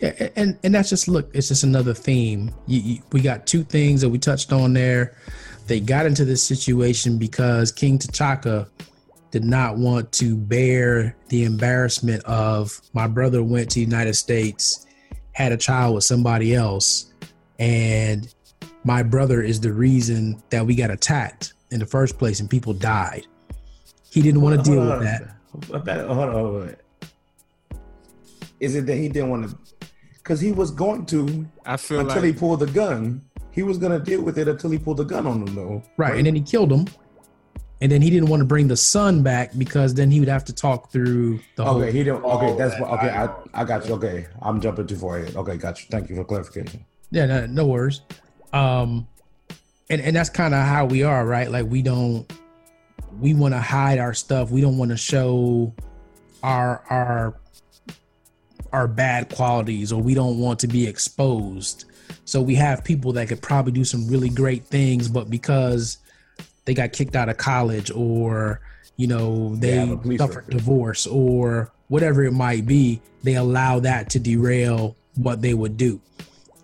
[0.00, 1.30] Yeah, and and that's just look.
[1.34, 2.50] It's just another theme.
[2.66, 5.16] You, you, we got two things that we touched on there.
[5.66, 8.68] They got into this situation because King T'Chaka
[9.30, 14.86] did not want to bear the embarrassment of my brother went to the United States,
[15.32, 17.12] had a child with somebody else,
[17.58, 18.32] and
[18.84, 22.72] my brother is the reason that we got attacked in the first place and people
[22.72, 23.26] died.
[24.10, 25.04] He didn't want to deal Hold with on.
[25.04, 25.36] that.
[25.68, 26.76] Hold on, hold on, hold on.
[28.60, 29.56] Is it that he didn't want to?
[30.26, 33.22] Because he was going to I feel until like he pulled the gun.
[33.52, 35.84] He was going to deal with it until he pulled the gun on him, though.
[35.96, 36.16] Right.
[36.16, 36.88] And then he killed him.
[37.80, 40.44] And then he didn't want to bring the son back because then he would have
[40.46, 42.24] to talk through the whole Okay, he didn't.
[42.24, 42.90] Okay, all that's that what.
[42.98, 43.50] Okay, I, dialogue.
[43.54, 43.94] I got you.
[43.94, 45.36] Okay, I'm jumping too far ahead.
[45.36, 45.86] Okay, got you.
[45.90, 46.84] Thank you for clarification.
[47.12, 48.00] Yeah, no, no worries.
[48.52, 49.06] Um
[49.90, 51.48] and and that's kind of how we are, right?
[51.48, 52.28] Like we don't
[53.20, 54.50] we want to hide our stuff.
[54.50, 55.72] We don't want to show
[56.42, 57.36] our our
[58.76, 61.86] our bad qualities or we don't want to be exposed.
[62.26, 65.98] So we have people that could probably do some really great things but because
[66.66, 68.60] they got kicked out of college or
[68.96, 70.50] you know They they have a police suffered record.
[70.58, 76.00] divorce or whatever it might be, they allow that to derail what they would do.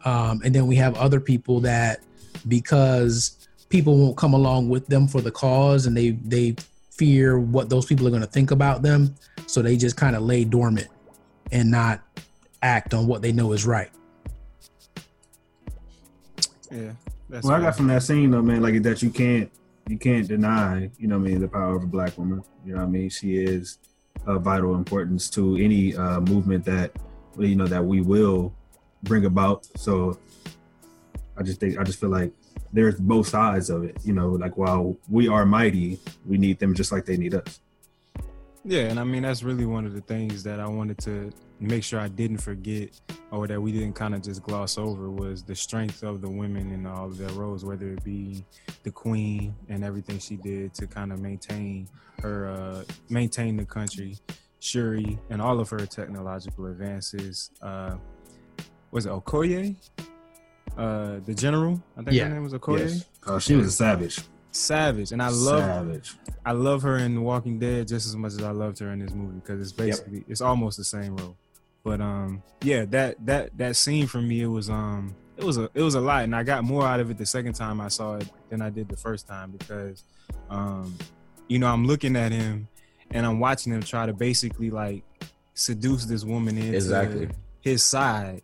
[0.05, 2.01] Um, and then we have other people that
[2.49, 6.57] because people won't come along with them for the cause and they they
[6.91, 9.15] fear what those people are going to think about them
[9.47, 10.89] so they just kind of lay dormant
[11.53, 12.03] and not
[12.63, 13.91] act on what they know is right
[16.73, 16.93] yeah.
[17.29, 19.51] That's Well, I got from that scene though, man, like that you can't
[19.89, 22.43] you can't deny, you know what I mean, the power of a black woman.
[22.65, 23.11] You know what I mean?
[23.11, 23.79] She is
[24.27, 26.93] of vital importance to any uh movement that
[27.39, 28.55] you know that we will
[29.03, 29.67] bring about.
[29.77, 30.19] So
[31.37, 32.33] I just think I just feel like
[32.73, 33.97] there's both sides of it.
[34.05, 37.61] You know, like while we are mighty, we need them just like they need us.
[38.65, 41.83] Yeah, and I mean that's really one of the things that I wanted to make
[41.83, 42.91] sure I didn't forget
[43.33, 46.71] or that we didn't kind of just gloss over was the strength of the women
[46.71, 48.45] in all of their roles, whether it be
[48.85, 51.89] the queen and everything she did to kind of maintain
[52.21, 54.17] her uh maintain the country,
[54.61, 57.51] Shuri and all of her technological advances.
[57.63, 57.97] Uh
[58.93, 59.75] was it Okoye?
[60.77, 61.83] Uh the general?
[61.97, 62.29] I think Yeah.
[62.29, 62.79] her name was Okoye.
[62.81, 63.05] Yes.
[63.27, 64.21] Uh, she was a savage.
[64.53, 65.13] Savage.
[65.13, 66.17] And I love savage.
[66.45, 68.99] I love her in The Walking Dead just as much as I loved her in
[68.99, 71.37] this movie because it's basically it's almost the same role.
[71.85, 75.69] But um yeah, that that that scene for me it was um it was a
[75.75, 77.89] it was a lot and I got more out of it the second time I
[77.89, 80.05] saw it than I did the first time because
[80.51, 80.97] um
[81.49, 82.69] you know I'm looking at him
[83.11, 85.03] and I'm watching him try to basically like
[85.55, 87.29] seduce this woman into Exactly.
[87.61, 88.43] his side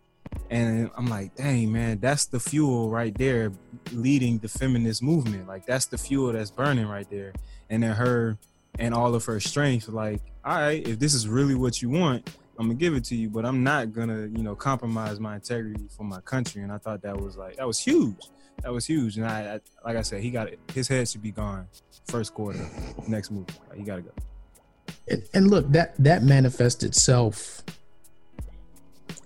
[0.51, 3.53] and I'm like, dang man, that's the fuel right there
[3.93, 5.47] leading the feminist movement.
[5.47, 7.33] Like that's the fuel that's burning right there.
[7.71, 8.39] And then her
[8.79, 12.31] and all of her strength, like, all right, if this is really what you want,
[12.59, 15.89] I'm gonna give it to you, but I'm not gonna, you know, compromise my integrity
[15.97, 16.63] for my country.
[16.63, 18.17] And I thought that was like that was huge.
[18.63, 19.17] That was huge.
[19.17, 20.59] And I, I like I said, he got it.
[20.75, 21.67] His head should be gone
[22.09, 22.59] first quarter,
[23.07, 23.47] next move.
[23.69, 24.11] Like, he gotta go.
[25.09, 27.63] and, and look that that manifests itself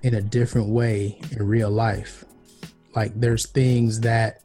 [0.03, 2.25] in a different way in real life
[2.95, 4.43] like there's things that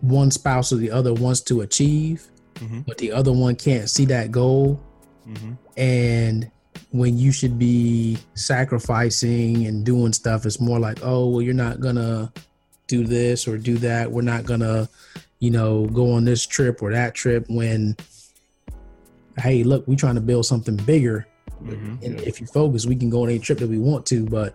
[0.00, 2.26] one spouse or the other wants to achieve
[2.56, 2.84] Mhm.
[2.86, 4.80] but the other one can't see that goal
[5.28, 5.52] Mm-hmm.
[5.76, 6.50] and
[6.92, 11.80] when you should be sacrificing and doing stuff it's more like oh well you're not
[11.80, 12.32] gonna
[12.86, 14.88] do this or do that we're not gonna
[15.40, 17.96] you know go on this trip or that trip when
[19.38, 21.26] hey look we're trying to build something bigger
[21.64, 22.04] Mm-hmm.
[22.04, 24.54] and if you focus we can go on any trip that we want to but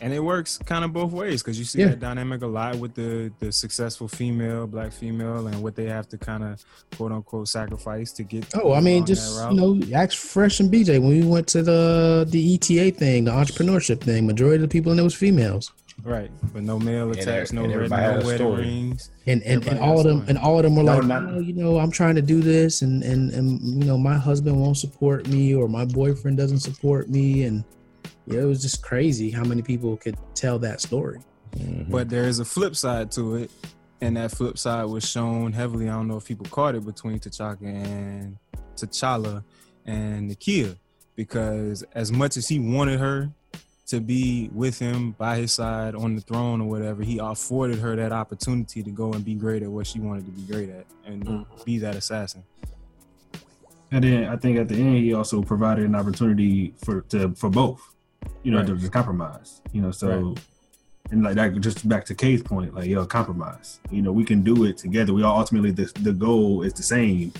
[0.00, 1.88] and it works kind of both ways because you see Yeah.
[1.88, 6.08] that dynamic a lot with the the successful female black female and what they have
[6.10, 6.64] to kind of
[6.96, 11.00] quote unquote sacrifice to get oh i mean just you know ask fresh and bj
[11.00, 14.92] when we went to the the eta thing the entrepreneurship thing majority of the people
[14.92, 15.72] in it was females.
[16.02, 19.10] Right but no male And attached no and red no wedding rings.
[19.26, 21.40] And and, and all of them and all of them were No, like not- "Oh,
[21.40, 24.78] you know i'm trying to do this and and and you know my husband won't
[24.78, 27.64] support me or my boyfriend doesn't support me and
[28.30, 31.20] yeah it was just crazy how many people could tell that story
[31.56, 31.90] Mhm.
[31.90, 33.50] But there is a flip side to it,
[34.00, 35.88] and that flip side was shown heavily.
[35.88, 38.36] I don't know if people caught it between T'Chaka and
[38.76, 39.42] T'Challa
[39.84, 40.76] and Nakia,
[41.16, 43.32] because as much as he wanted her
[43.88, 47.96] to be with him by his side on the throne or whatever, he afforded her
[47.96, 50.86] that opportunity to go and be great at what she wanted to be great at
[51.04, 51.64] and Mhm.
[51.64, 52.44] be that assassin.
[53.90, 57.50] And then I think at the end he also provided an opportunity for to for
[57.50, 57.80] both,
[58.42, 58.66] you know, Right.
[58.66, 59.60] to, to compromise.
[59.72, 60.38] You know, so Right.
[61.10, 63.80] and like that just back to Kay's point, like yo, compromise.
[63.90, 65.12] You know, we can do it together.
[65.12, 67.32] We all ultimately the the goal is the same.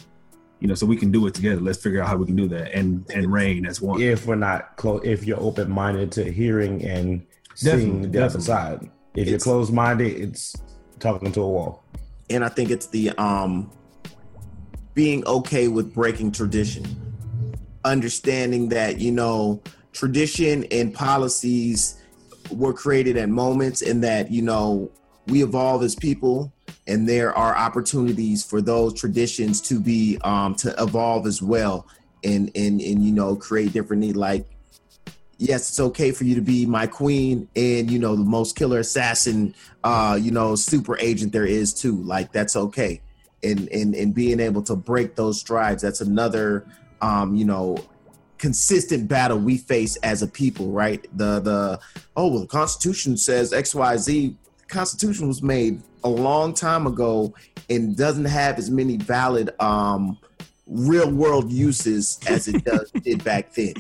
[0.61, 1.61] You know, so we can do it together.
[1.61, 4.01] Let's figure out how we can do that and and reign as one.
[4.03, 7.23] if we're not close, if you're open minded to hearing and
[7.63, 10.55] Definitely, seeing the other side, if you're closed minded, it's
[10.99, 11.83] talking to a wall.
[12.29, 13.71] and I think it's the um
[14.95, 16.85] being okay with breaking tradition,
[17.85, 19.63] understanding that you know
[19.93, 22.01] tradition and policies
[22.51, 24.91] were created at moments, and that you know
[25.27, 26.53] we evolve as people,
[26.87, 31.87] and there are opportunities for those traditions to be um to evolve as well,
[32.25, 34.47] and and and you know create different need like.
[35.39, 38.81] Yes, it's okay for you to be my queen and you know the most killer
[38.81, 43.01] assassin uh you know super agent there is too like that's okay
[43.43, 46.67] and and and being able to break those strides that's another
[47.01, 47.77] um you know
[48.41, 51.07] consistent battle we face as a people right?
[51.17, 51.81] The the
[52.17, 54.35] oh well the constitution says xyz
[54.69, 57.35] constitution was made a long time ago
[57.69, 60.19] and doesn't have as many valid um
[60.67, 63.75] real world uses as it does did back then.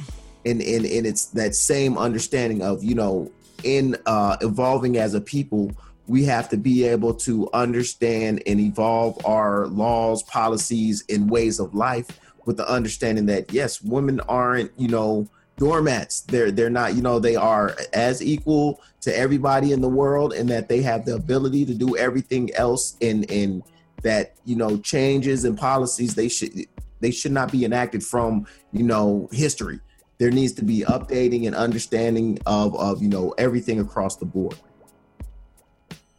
[0.44, 3.30] And and and it's that same understanding of you know
[3.62, 5.70] in uh, evolving as a people,
[6.06, 11.74] we have to be able to understand and evolve our laws, policies, and ways of
[11.74, 12.08] life
[12.46, 16.22] with the understanding that yes, women aren't you know doormats.
[16.22, 20.48] They're they're not you know they are as equal to everybody in the world, and
[20.48, 22.96] that they have the ability to do everything else.
[23.00, 23.62] And and
[24.02, 26.52] that you know changes and policies they should
[27.00, 29.78] they should not be enacted from you know history
[30.20, 34.54] there needs to be updating and understanding of of you know everything across the board.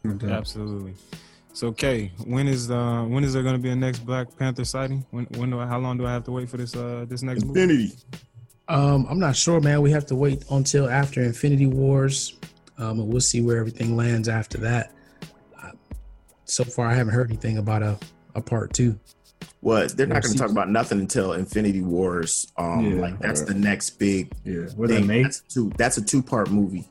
[0.04, 0.94] Absolutely.
[1.54, 4.64] So, Kay, when is uh when is there going to be a next Black Panther
[4.64, 5.04] sighting?
[5.10, 7.22] When when do I, how long do I have to wait for this uh this
[7.22, 7.92] next movie?
[8.68, 9.82] Um, I'm not sure, man.
[9.82, 12.38] We have to wait until after Infinity Wars,
[12.78, 14.92] um, and we'll see where everything lands after that.
[15.62, 15.72] Uh,
[16.46, 17.98] so far, I haven't heard anything about a,
[18.34, 18.98] a part two.
[19.60, 22.50] What they're not going to talk about nothing until Infinity Wars.
[22.56, 23.00] Um, Yeah.
[23.00, 25.06] like that's the next big Yeah, what that thing.
[25.06, 25.24] make?
[25.24, 25.70] That's two.
[25.76, 26.88] That's a two part movie.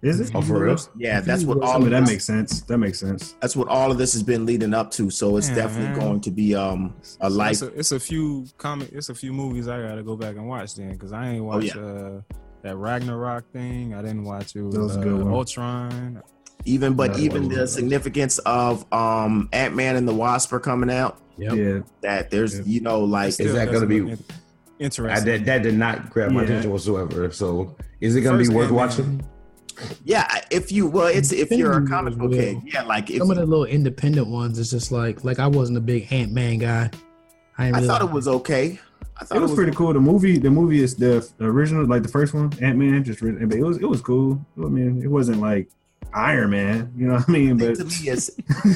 [0.00, 0.30] Is it?
[0.34, 0.76] Oh, for real?
[0.96, 2.60] Yeah, that's what all I mean, of that makes sense.
[2.62, 3.34] That makes sense.
[3.40, 5.10] that's what all of this has been leading up to.
[5.10, 5.98] So it's Yeah, definitely man.
[5.98, 7.50] going to be um a So life.
[7.52, 8.90] It's a, it's a few comic.
[8.92, 11.74] It's a few movies I gotta go back and watch then because I ain't watched
[11.74, 11.82] yeah.
[11.82, 12.20] uh,
[12.62, 13.92] that Ragnarok thing.
[13.94, 14.70] I didn't watch it.
[14.70, 15.32] That was uh, good one.
[15.32, 16.22] Ultron.
[16.64, 20.90] even but Yeah, even the significance of um Ant Man and the Wasp are coming
[20.90, 21.20] out.
[21.38, 21.56] Yep.
[21.56, 22.64] Yeah, That there's Yeah.
[22.66, 25.24] you know like Still that gonna be- look in- I, interesting?
[25.32, 26.46] that, that did not grab my Yeah.
[26.46, 27.32] attention whatsoever.
[27.32, 28.76] So, is it going to First be worth Ant-Man.
[28.88, 29.24] watching?
[30.04, 33.18] Yeah if you well it's if you're a comic book Wars head yeah like if
[33.18, 36.32] Some of the little independent ones, it's just like like I wasn't a big Ant
[36.32, 36.90] Man guy.
[37.56, 38.78] I, I really thought it was okay.
[39.20, 39.92] I thought it was pretty cool.
[39.92, 43.02] The movie, the movie is the original, like the first one, Ant Man.
[43.02, 44.44] Just re- but it was it was cool.
[44.56, 45.68] I mean, it wasn't like
[46.14, 47.56] Iron Man, you know what I mean?
[47.58, 48.26] But But to me, it's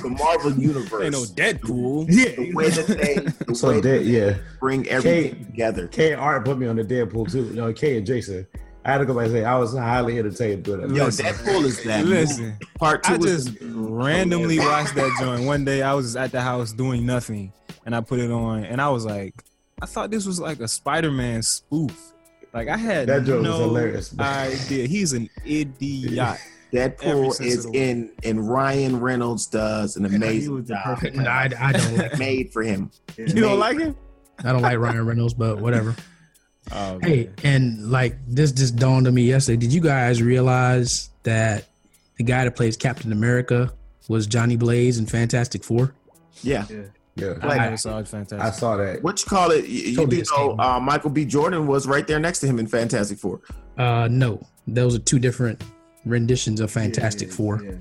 [0.03, 0.93] the Marvel universe.
[1.03, 2.07] Ain't no Deadpool.
[2.11, 3.15] yeah, the way that they,
[3.47, 4.37] the So, way that, that yeah.
[4.61, 5.87] bring everything Kate- together.
[5.87, 7.45] K and Art put me on the Deadpool too.
[7.45, 8.47] You know, K and Jason.
[8.85, 10.91] I had to go back and say I was highly entertained doing that.
[10.95, 11.27] Yo, Listen.
[11.27, 12.05] Deadpool is that.
[12.07, 15.83] Listen, part two I is just randomly watched that joint one day.
[15.83, 17.53] I was at the house doing nothing,
[17.87, 19.35] and I put it on, and I was like,
[19.81, 21.97] I thought this was like a Spider-Man spoof.
[22.53, 24.19] Like I had That joke was no hilarious.
[24.19, 24.87] idea.
[24.87, 26.39] He's an idiot.
[26.73, 27.87] Deadpool is of the word.
[27.89, 30.83] in, and Ryan Reynolds does an amazing job.
[30.85, 32.91] perfect No, I, I don't like Made for him.
[33.19, 33.95] You don't like him?
[34.43, 35.95] I don't like Ryan Reynolds, but whatever.
[36.75, 39.57] Oh, Hey, and like this just dawned on me yesterday.
[39.59, 41.67] Did you guys realize that
[42.19, 43.73] the guy that plays Captain America
[44.09, 45.95] was Johnny Blaze in Fantastic Four?
[46.43, 46.67] Yeah.
[47.15, 48.09] Yeah, I never saw it.
[48.09, 48.41] Fantastic.
[48.41, 49.03] I saw that.
[49.03, 49.67] What you call it?
[49.67, 51.27] You, you Totally do know uh, Michael B.
[51.27, 53.41] Jordan was right there next to him in Fantastic Four.
[53.77, 55.63] Uh, no, those are two different
[56.07, 57.63] renditions of Fantastic Yeah, Four.
[57.63, 57.73] Yeah,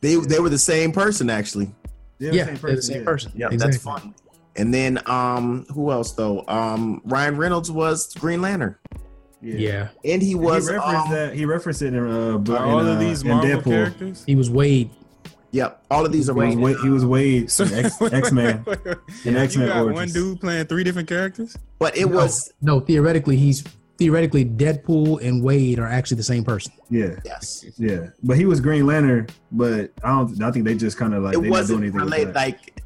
[0.00, 1.70] They they were the same person actually.
[2.18, 3.32] Yeah, they're the same person.
[3.34, 3.72] Yeah, exactly.
[3.72, 4.14] that's fun.
[4.56, 6.44] And then um who else though?
[6.48, 8.76] Um Ryan Reynolds was Green Lantern.
[9.40, 9.88] Yeah, yeah.
[10.04, 11.34] And he was he referenced um, that.
[11.34, 13.64] He referenced it in uh, Are all in, of uh, these Marvel Deadpool.
[13.64, 14.24] characters?
[14.26, 14.90] he was Wade.
[15.50, 16.62] Yep, all of these are He was, Marvel.
[16.64, 18.64] Wade, he was Wade So- X, X-Men.
[19.24, 21.56] In You X-Men got one dude playing three different characters.
[21.78, 22.80] But it No, was no.
[22.80, 23.62] Theoretically, he's
[23.96, 26.72] theoretically, Deadpool and Wade are actually the same person.
[26.90, 27.64] Yeah, Yes.
[27.78, 28.08] yeah.
[28.24, 30.42] But he was Green Lantern, but I don't.
[30.42, 31.94] I think they just kind of like it they not doing wasn't anything.
[32.00, 32.28] with related.
[32.28, 32.34] that.
[32.34, 32.77] Like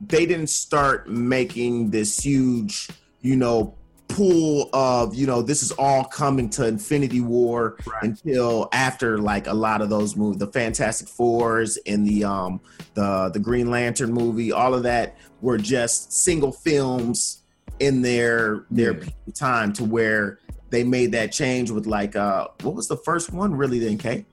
[0.00, 2.88] they didn't start making this huge,
[3.20, 3.74] you know,
[4.08, 8.02] pool of you know this is all coming to Infinity War Right.
[8.02, 12.60] until after like a lot of those movies, the Fantastic Fours and the um
[12.94, 17.42] the the Green Lantern movie, all of that were just single films
[17.78, 19.10] in their their Yeah.
[19.34, 20.38] time to where
[20.70, 24.26] they made that change with like uh what was the first one really then K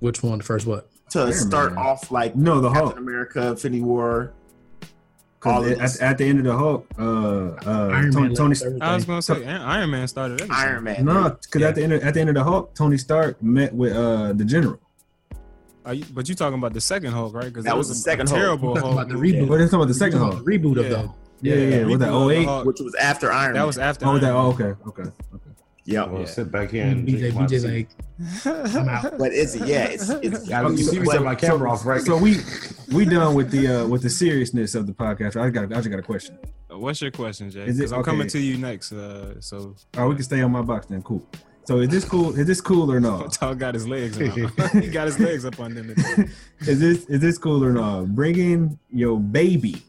[0.00, 0.38] Which one?
[0.38, 0.88] The first what?
[1.10, 1.84] to Iron start Man.
[1.86, 2.98] off like no, the Captain Hulk.
[2.98, 4.32] America, Infinity War.
[5.44, 8.34] All 'Cause of at, at the end of the Hulk, uh, uh, Iron Tony, Man.
[8.34, 8.56] Tony.
[8.80, 10.56] I was gonna say Iron Iron Man started everything.
[10.56, 11.04] Iron Man.
[11.04, 11.68] no, because Yeah.
[11.68, 14.32] at the end of, at the end of the Hulk, Tony Stark met with uh
[14.34, 14.78] the General.
[15.86, 17.46] Are you, but you talking about the second Hulk, right?
[17.46, 18.38] Because That was the second Hulk.
[18.38, 19.00] terrible You're talking Hulk.
[19.00, 19.32] about the movie.
[19.32, 19.48] reboot.
[19.48, 19.88] What are you talking about?
[19.88, 20.44] The second You're Hulk?
[20.44, 20.88] the reboot of Yeah.
[20.90, 21.14] though.
[21.42, 21.78] Yeah, yeah, yeah.
[21.78, 22.66] the Was that reboot of the 08?
[22.66, 23.66] Which was after Iron That Man.
[23.66, 24.04] was after.
[24.04, 24.32] Oh, Iron that.
[24.32, 25.49] Oh, okay, okay, okay.
[25.84, 26.04] Yeah.
[26.04, 27.86] Well, sit back here and BJ, drink my BJ's tea.
[28.44, 29.14] like, I'm out.
[29.18, 32.00] But it's yeah, it's it's Yeah, you see me set my camera off, right?
[32.02, 32.38] So we
[32.92, 35.40] we done with the uh with the seriousness of the podcast.
[35.40, 36.38] I got I just got a question.
[36.68, 37.66] What's your question, Jay?
[37.66, 38.92] Because I'm coming to you next.
[38.92, 41.02] Uh, so All right, we can stay on my box then.
[41.02, 41.26] Cool.
[41.64, 42.36] So is this cool?
[42.38, 43.38] Is this cool or not?
[43.38, 44.16] Dog got his legs.
[44.16, 45.90] he got his legs up on them.
[46.60, 48.14] is this is this cool or not?
[48.14, 49.82] Bringing your baby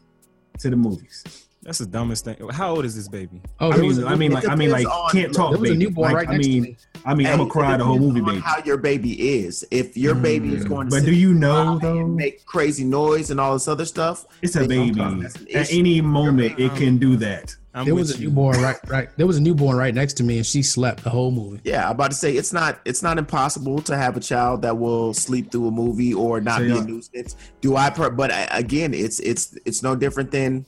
[0.58, 1.46] to the movies.
[1.64, 2.36] That's the dumbest thing.
[2.50, 3.40] How old is this baby?
[3.60, 5.52] Oh, I mean, was, I mean, like, I mean, like, on- can't talk.
[5.52, 5.84] there was a baby.
[5.84, 6.76] newborn Like, right I next mean, to me.
[7.04, 8.40] I mean, I'm gonna cry the whole movie, baby.
[8.40, 9.64] How your baby is.
[9.70, 10.68] If your baby is Mm.
[10.68, 12.04] going to But do you know though?
[12.06, 14.88] make crazy noise and all this other stuff, It's a baby.
[14.88, 17.54] sometimes that's an At any moment, it can do that.
[17.74, 18.28] I'm There was a you.
[18.28, 19.08] newborn right, right.
[19.16, 21.60] There was a newborn right next to me, and she slept the whole movie.
[21.64, 24.76] yeah, I'm about to say it's not it's not impossible to have a child that
[24.78, 27.36] will sleep through a movie or not So be a nuisance.
[27.60, 27.88] Do I?
[27.90, 30.66] Per- but I, again, it's it's it's no different than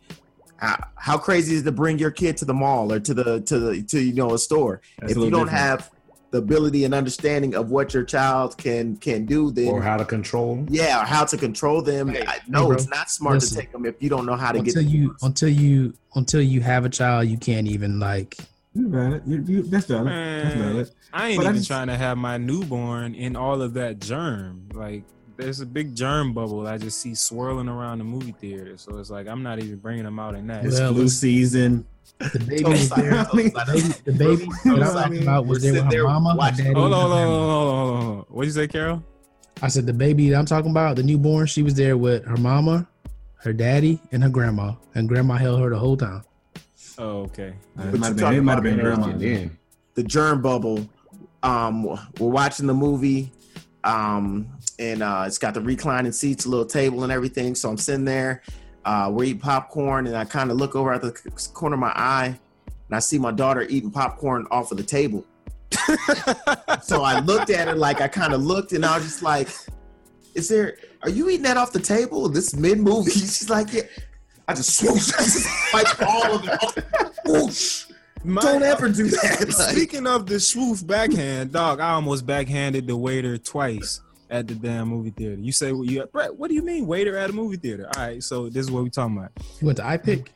[0.57, 3.41] how, how crazy is it to bring your kid to the mall or to the
[3.43, 4.81] to the to you know a store.
[4.99, 5.59] That's if a you don't different.
[5.59, 5.91] have
[6.31, 10.05] the ability and understanding of what your child can can do, then or how to
[10.05, 10.67] control them.
[10.71, 12.09] yeah, or how to control them.
[12.09, 12.75] Hey, I, no, hey, bro.
[12.77, 13.57] it's not smart Listen.
[13.57, 14.75] to take them if you don't know how to get.
[14.75, 15.23] Until them you, first.
[15.25, 18.37] until you, until you have a child, you can't even like.
[18.77, 19.23] You valid.
[19.27, 20.09] You, you, that's valid.
[20.09, 20.91] That's Man, valid.
[21.13, 24.01] I ain't But I even just- trying to have my newborn in all of that
[24.01, 24.69] germ.
[24.73, 25.05] Like,
[25.37, 28.77] there's a big germ bubble I just see swirling around the movie theater.
[28.79, 30.65] So it's like I'm not even bringing them out in that.
[30.65, 31.87] It's Well, flu season.
[32.19, 33.25] The baby Total was there.
[33.25, 35.91] side- total side- The baby, the baby that I talked about was there with her
[35.91, 36.73] there mama, her daddy.
[36.75, 38.25] Hold on, hold on, hold on, hold on.
[38.29, 39.03] What'd you say, Carol?
[39.63, 42.37] I said the baby that I'm talking about, the newborn, she was there with her
[42.37, 42.87] mama,
[43.37, 46.23] her daddy, and her grandma, and grandma held her the whole time.
[46.99, 47.55] Oh, okay.
[47.77, 49.07] But it might have been, might have been grandma.
[49.09, 49.59] And then
[49.95, 50.89] the germ bubble.
[51.43, 51.99] Um, we're
[52.31, 53.31] watching the movie,
[53.85, 54.49] um,
[54.79, 57.55] and uh, it's got the reclining seats, a little table, and everything.
[57.55, 58.43] So I'm sitting there,
[58.85, 61.13] uh, we're eating popcorn, and I kind of look over at the
[61.53, 65.25] corner of my eye, and I see my daughter eating popcorn off of the table.
[66.83, 69.49] so I looked at her like I kind of looked, and I was just like,
[70.35, 70.77] "Is there?
[71.03, 72.29] Are you eating that off the table?
[72.29, 73.83] This mid movie?" She's like, "Yeah."
[74.47, 76.85] I just I just wiped all of it.
[77.25, 77.87] Whoosh.
[78.25, 79.41] My- Don't ever do that.
[79.41, 84.01] Like, Speaking of the swoof backhand, dog, I almost backhanded the waiter twice
[84.31, 85.35] at the damn movie theater.
[85.41, 87.89] You say, well, you, Brett, what do you mean waiter at a movie theater?
[87.97, 89.31] All right, so this is what we talking about.
[89.61, 90.29] You went to iPic.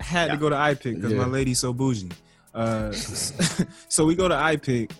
[0.00, 1.18] had to go to iPic because Yeah.
[1.18, 2.10] my lady's so bougie.
[2.54, 2.92] Uh,
[3.88, 4.90] so we go to iPic,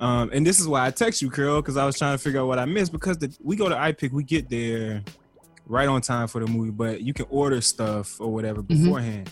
[0.00, 2.40] um, and this is why I text you, Carol, because I was trying to figure
[2.40, 2.92] out what I missed.
[2.92, 5.02] Because the, we go to iPic, we get there
[5.66, 8.68] right on time for the movie, but you can order stuff or whatever Mhm.
[8.68, 9.30] beforehand.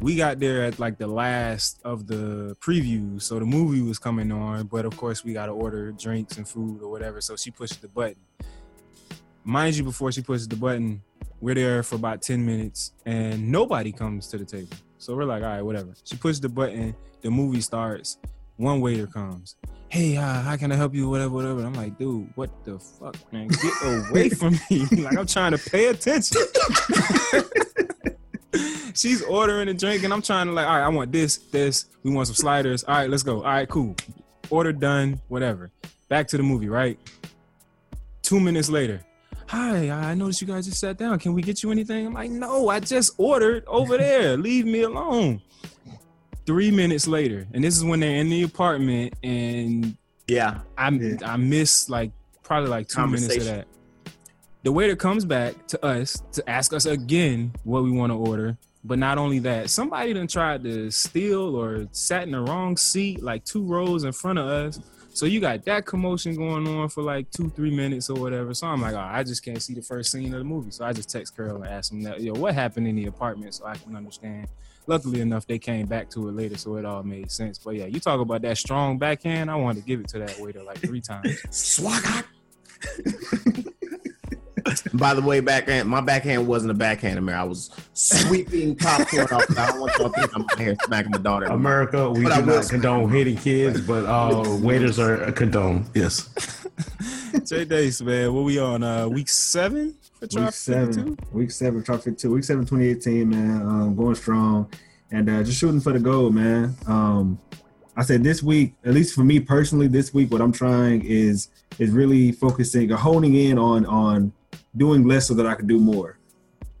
[0.00, 4.30] We got there at like the last of the previews, so the movie was coming
[4.30, 7.20] on, but of course we got to order drinks and food or whatever.
[7.22, 8.16] So she pushed the button.
[9.42, 11.00] Mind you, before she pushes the button,
[11.40, 14.76] we're there for about 10 minutes and nobody comes to the table.
[14.98, 15.94] So we're like, all right, whatever.
[16.04, 18.18] She pushes the button, the movie starts,
[18.56, 19.56] one waiter comes.
[19.88, 21.08] Hey, uh, how can I help you?
[21.08, 21.64] Whatever, whatever.
[21.64, 23.48] I'm like, dude, what the fuck, man?
[23.48, 24.86] Get away from me.
[25.02, 26.42] like, I'm trying to pay attention.
[28.96, 31.86] She's ordering a drink, and I'm trying to, like, all right, I want this, this.
[32.02, 32.82] We want some sliders.
[32.84, 33.36] All right, let's go.
[33.38, 33.94] All right, cool.
[34.50, 35.70] Order done, whatever.
[36.08, 36.98] Back to the movie, right?
[38.22, 39.02] Two minutes later,
[39.46, 41.18] hi, I noticed you guys just sat down.
[41.18, 42.06] Can we get you anything?
[42.06, 44.36] I'm like, no, I just ordered over there.
[44.36, 45.40] Leave me alone.
[46.44, 49.96] Three minutes later, and this is when they're in the apartment, and
[50.28, 51.16] yeah, I Yeah.
[51.24, 52.12] I miss like
[52.44, 53.66] probably like two minutes of that.
[54.62, 58.56] The waiter comes back to us to ask us again what we want to order.
[58.86, 63.20] But not only that, somebody done tried to steal or sat in the wrong seat,
[63.20, 64.80] like two rows in front of us.
[65.12, 68.54] So you got that commotion going on for like two, three minutes or whatever.
[68.54, 70.70] So I'm like, oh, I just can't see the first scene of the movie.
[70.70, 73.54] So I just text Carol and ask him that, yo, what happened in the apartment
[73.54, 74.46] so I can understand.
[74.86, 77.58] Luckily enough, they came back to it later, so it all made sense.
[77.58, 79.50] But yeah, you talk about that strong backhand.
[79.50, 81.42] I wanted to give it to that waiter like three times.
[81.50, 82.24] Swag.
[84.94, 87.36] By the way, backhand, my backhand wasn't a backhand, Amir.
[87.36, 89.58] I was sweeping popcorn off.
[89.58, 91.46] I don't want y'all to think I'm out here smacking my daughter.
[91.46, 95.86] America, we But do not condone hitting kids, but uh, waiters are condoned.
[95.94, 96.28] Yes.
[97.44, 98.82] Jay Dace, man, what we on?
[98.82, 101.16] Uh, week seven for Week seven, 52?
[101.32, 103.62] week seven, traffic two, week seven, 2018, man.
[103.62, 104.70] Um, going strong
[105.10, 106.74] and uh, just shooting for the goal, man.
[106.86, 107.38] Um,
[107.96, 111.48] I said this week, at least for me personally, this week, what I'm trying is
[111.78, 114.32] is really focusing or honing in on on
[114.76, 116.18] doing less so that I could do more.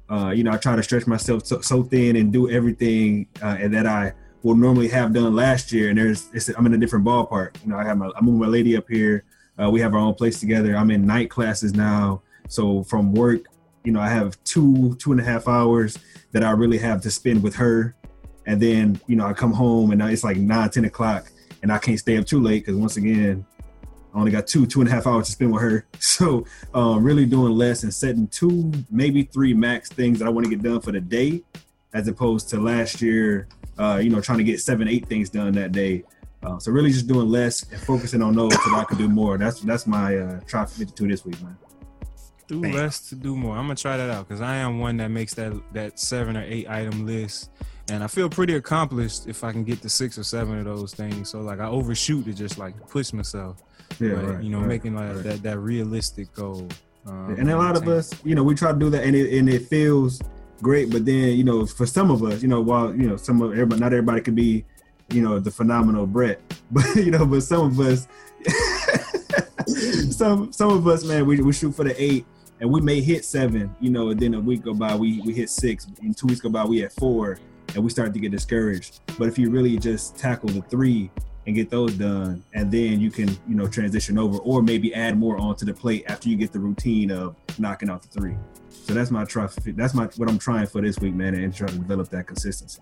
[0.08, 3.56] Uh, you know, I try to stretch myself so, so thin and do everything uh,
[3.58, 5.88] and that I would normally have done last year.
[5.88, 7.56] And there's, I'm in a different ballpark.
[7.64, 9.24] You know, I have my, I'm with my lady up here.
[9.60, 10.76] Uh, we have our own place together.
[10.76, 12.22] I'm in night classes now.
[12.48, 13.42] So from work,
[13.84, 15.98] you know, I have two, two and a half hours
[16.32, 17.96] that I really have to spend with her.
[18.46, 21.30] And then, you know, I come home and it's like nine, 10 o'clock
[21.62, 23.44] and I can't stay up too late because once again,
[24.16, 25.86] I only got two, two and a half hours to spend with her.
[26.00, 30.46] So um, really doing less and setting two, maybe three max things that I want
[30.46, 31.42] to get done for the day,
[31.92, 33.48] as opposed to last year,
[33.78, 36.04] uh, you know, trying to get seven, eight things done that day.
[36.42, 39.36] Uh, so really just doing less and focusing on those so I can do more.
[39.36, 41.58] That's that's my uh, try 52 this week, man.
[42.46, 42.72] Do Bam.
[42.72, 43.56] less to do more.
[43.56, 46.44] I'm gonna try that out because I am one that makes that that seven or
[46.46, 47.50] eight item list,
[47.90, 50.94] and I feel pretty accomplished if I can get to six or seven of those
[50.94, 51.28] things.
[51.28, 53.62] So like I overshoot to just like push myself,
[53.98, 55.24] Yeah, but, right, you know, right, making like right.
[55.24, 56.68] that that realistic goal.
[57.06, 59.38] Um, and a lot of us, you know, we try to do that, and it
[59.38, 60.20] and it feels
[60.60, 60.90] great.
[60.90, 63.52] But then, you know, for some of us, you know, while you know, some of
[63.52, 64.64] everybody, not everybody could be,
[65.10, 66.40] you know, the phenomenal Brett,
[66.70, 68.08] but you know, but some of us,
[70.16, 72.26] some some of us, man, we, we shoot for the eight,
[72.60, 75.32] and we may hit seven, you know, and then a week go by, we we
[75.32, 77.38] hit six, and two weeks go by, we at four,
[77.74, 79.00] and we start to get discouraged.
[79.18, 81.10] But if you really just tackle the three
[81.46, 85.16] and get those done, and then you can, you know, transition over, or maybe add
[85.18, 88.34] more onto the plate after you get the routine of knocking out the three.
[88.70, 89.48] So that's my try.
[89.64, 92.80] That's my what I'm trying for this week, man, and try to develop that consistency.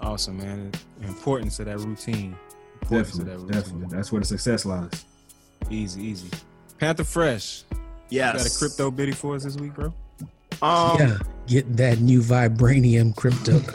[0.00, 0.70] awesome, man.
[1.00, 2.36] The importance of that routine.
[2.82, 3.62] Importance of Definitely, that routine.
[3.62, 3.96] definitely.
[3.96, 5.04] That's where the success lies.
[5.70, 6.28] Easy, easy.
[6.78, 7.64] Panther Fresh.
[8.10, 8.34] Yes.
[8.34, 9.94] You got a crypto biddy for us this week, bro?
[10.60, 13.56] Um, yeah, get that new vibranium crypto.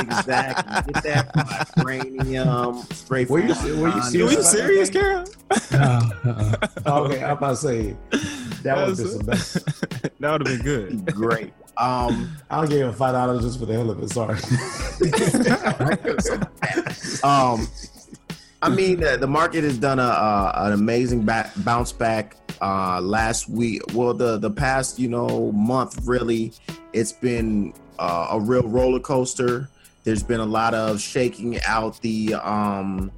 [0.00, 0.92] exactly.
[0.94, 4.32] Get that vibranium straight Were from you- were you serious?
[4.32, 5.24] Are you serious, Carol?
[5.72, 6.56] Uh, uh,
[7.04, 7.96] Okay, I'm about to say
[8.62, 9.54] that would have been some best.
[10.20, 11.14] that would have been good.
[11.14, 11.52] Great.
[11.76, 14.10] Um, I'll give him five dollars just for the hell of it.
[14.10, 14.38] Sorry.
[17.24, 17.66] um,
[18.60, 23.00] I mean, uh, the market has done a, a an amazing back, bounce back uh,
[23.00, 23.82] last week.
[23.92, 26.52] Well, the the past you know month really,
[26.92, 29.68] it's been uh, a real roller coaster.
[30.04, 33.12] There's been a lot of shaking out the um,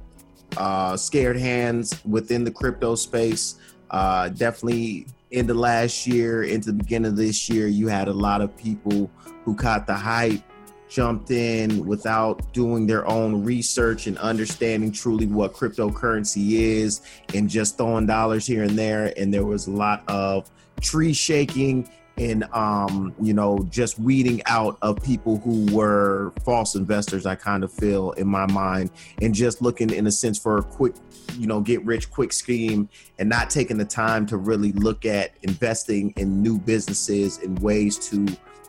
[0.57, 3.55] uh, scared hands within the crypto space.
[3.91, 5.07] Uh, definitely
[5.47, 9.09] the last year, into the beginning of this year, you had a lot of people
[9.43, 10.41] who caught the hype
[10.89, 17.01] jumped in without doing their own research and understanding truly what cryptocurrency is
[17.33, 19.13] and just throwing dollars here and there.
[19.17, 20.49] And there was a lot of
[20.81, 27.25] tree shaking and um you know just weeding out of people who were false investors
[27.25, 28.89] i kind of feel in my mind.
[29.21, 30.95] And just looking in a sense for a quick
[31.37, 32.87] you know get rich quick scheme
[33.19, 37.97] and not taking the time to really look at investing in new businesses and ways
[38.09, 38.25] to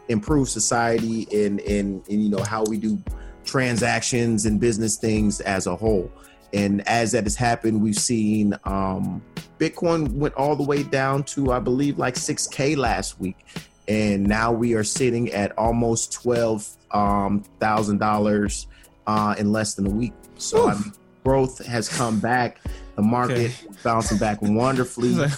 [0.08, 3.02] improve society and in in you know how we do
[3.44, 6.10] transactions and business things as a whole.
[6.52, 9.22] And as that has happened we've seen um
[9.58, 13.44] bitcoin went all the way down to i believe like 6k last week.
[13.88, 18.66] And now we are sitting at almost twelve um thousand dollars
[19.06, 20.12] uh in less than a week.
[20.36, 20.92] So I mean,
[21.24, 22.58] growth has come back.
[22.96, 23.54] The market Okay.
[23.84, 25.16] bouncing back wonderfully.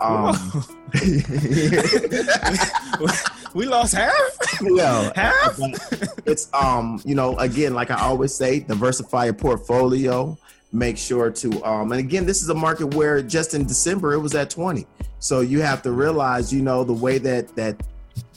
[0.00, 0.34] Um
[3.54, 4.14] we lost half.
[4.60, 5.58] Well, Half?
[6.26, 10.38] it's um, you know, again, like I always say, diversify your portfolio.
[10.72, 14.20] Make sure to um, and again, this is a market where just in December it
[14.20, 14.86] was at 20.
[15.18, 17.80] So you have to realize, you know, the way that that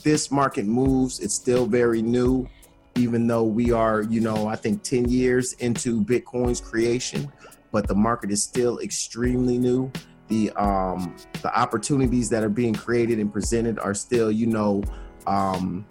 [0.02, 2.48] this market moves, it's still very new,
[2.96, 7.30] even though we are, you know, I think 10 years into Bitcoin's creation,
[7.70, 9.90] but the market is still extremely new.
[10.28, 14.82] The um the opportunities that are being created and presented are still, you know,
[15.28, 15.84] um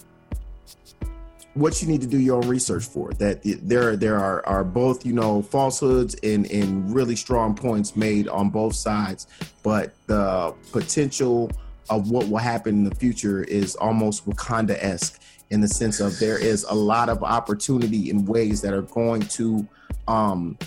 [1.57, 3.11] what you need to do your own research for.
[3.14, 8.27] That there there are are both you know falsehoods and and really strong points made
[8.27, 9.27] on both sides,
[9.64, 11.51] but the potential
[11.89, 16.19] of what will happen in the future is almost Wakanda esque in the sense of
[16.19, 19.65] there is a lot of opportunity in ways that are going to
[20.07, 20.57] um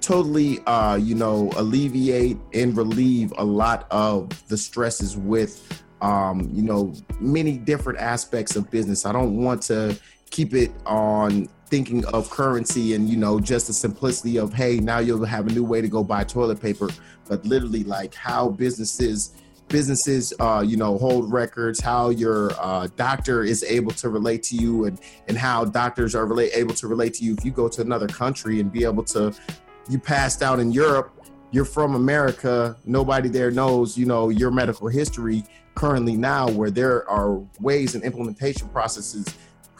[0.00, 6.62] totally uh you know alleviate and relieve a lot of the stresses with um you
[6.62, 9.06] know many different aspects of business.
[9.06, 9.98] I don't want to
[10.30, 14.98] keep it on thinking of currency and you know just the simplicity of hey now
[14.98, 16.88] you'll have a new way to go buy toilet paper.
[17.28, 19.34] But literally like how businesses
[19.68, 24.56] businesses uh, you know hold records how your uh, doctor is able to relate to
[24.56, 27.34] you and and how doctors are relate, able to relate to you.
[27.34, 29.34] If you go to another country and be able to
[29.88, 31.12] you passed out in europe
[31.50, 35.42] you're from america nobody there knows you know your medical history
[35.78, 39.24] currently now where there are ways and implementation processes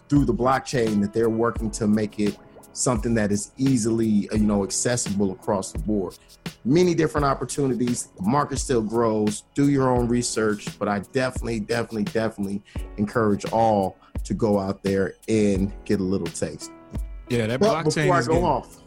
[0.09, 2.39] through the blockchain that they're working to make it
[2.73, 6.16] something that is easily uh, you know accessible across the board.
[6.65, 8.11] Many different opportunities.
[8.16, 9.43] The market still grows.
[9.57, 12.62] Do your own research but i definitely definitely definitely
[12.97, 16.70] encourage all to go out there and get a little taste.
[17.29, 18.83] Yeah, that but blockchain before i go getting- off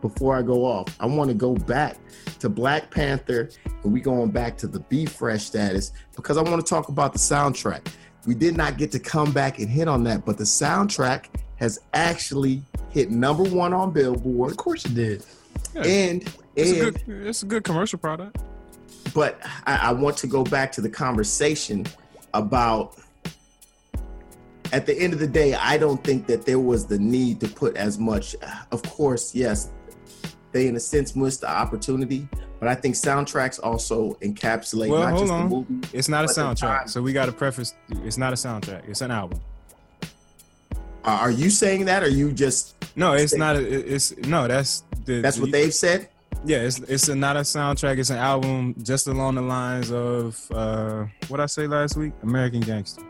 [0.00, 1.98] before i go off i want to go back
[2.40, 3.50] to black panther
[3.82, 7.12] and we going back to the b fresh status because i want to talk about
[7.12, 7.86] the soundtrack
[8.26, 11.26] we did not get to come back and hit on that but the soundtrack
[11.56, 15.24] has actually hit number one on billboard Of course it did.
[15.74, 15.82] Yeah.
[15.82, 18.38] and It's a good, it's a good commercial product.
[19.14, 21.86] but I, I want to go back to the conversation
[22.34, 22.96] about
[24.72, 27.48] at the end of the day i don't think that there was the need to
[27.48, 28.36] put as much
[28.70, 29.70] of course yes
[30.52, 32.28] they in a sense missed the opportunity
[32.58, 35.48] but i think soundtracks also encapsulate Well, not hold just on.
[35.48, 37.74] the movie It's not a But the time- soundtrack, so we got to preface.
[38.04, 38.88] It's not a soundtrack.
[38.88, 39.40] It's an album.
[41.02, 43.56] Uh, are you saying that or you just No, it's not.
[43.56, 43.60] A,
[43.94, 44.46] it's no.
[44.46, 45.20] That's the.
[45.22, 46.08] that's what they've said
[46.44, 47.98] Yeah, it's it's a, not a soundtrack.
[47.98, 52.60] It's an album, just along the lines of uh, what I say last week, American
[52.60, 53.02] Gangster.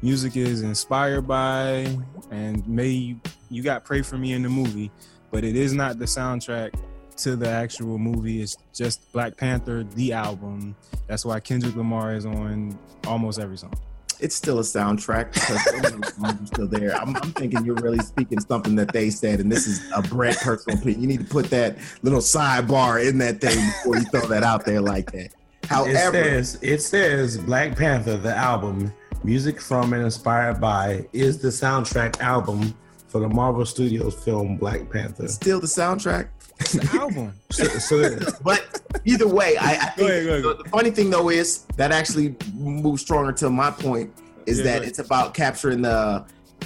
[0.00, 1.86] Music is inspired by
[2.30, 3.16] and may
[3.50, 4.90] you got "Pray for Me" in the movie,
[5.34, 6.72] but it is not the soundtrack
[7.16, 8.40] to the actual movie.
[8.40, 10.76] It's just Black Panther, the album.
[11.08, 12.78] That's why Kendrick Lamar is on
[13.08, 13.74] almost every song.
[14.20, 16.94] it's still a soundtrack because some of songs are still there.
[16.94, 20.36] I'm, I'm thinking you're really speaking something that they said, and this is a Brett
[20.38, 21.02] personal opinion.
[21.02, 24.64] You need to put that little sidebar in that thing before you throw that out
[24.64, 25.32] there like that.
[25.64, 28.92] It However, says it says Black Panther, the album,
[29.24, 32.72] music from and inspired by, is the soundtrack album
[33.14, 35.22] for the Marvel Studios film Black Panther.
[35.26, 36.30] it's still the soundtrack.
[36.58, 37.32] It's the album.
[37.52, 40.42] So, so But either way, I, I think Go ahead, go ahead.
[40.58, 44.10] The, the funny thing though is that actually moves stronger to my point
[44.46, 44.88] is Yeah, that go ahead.
[44.88, 46.24] it's about capturing the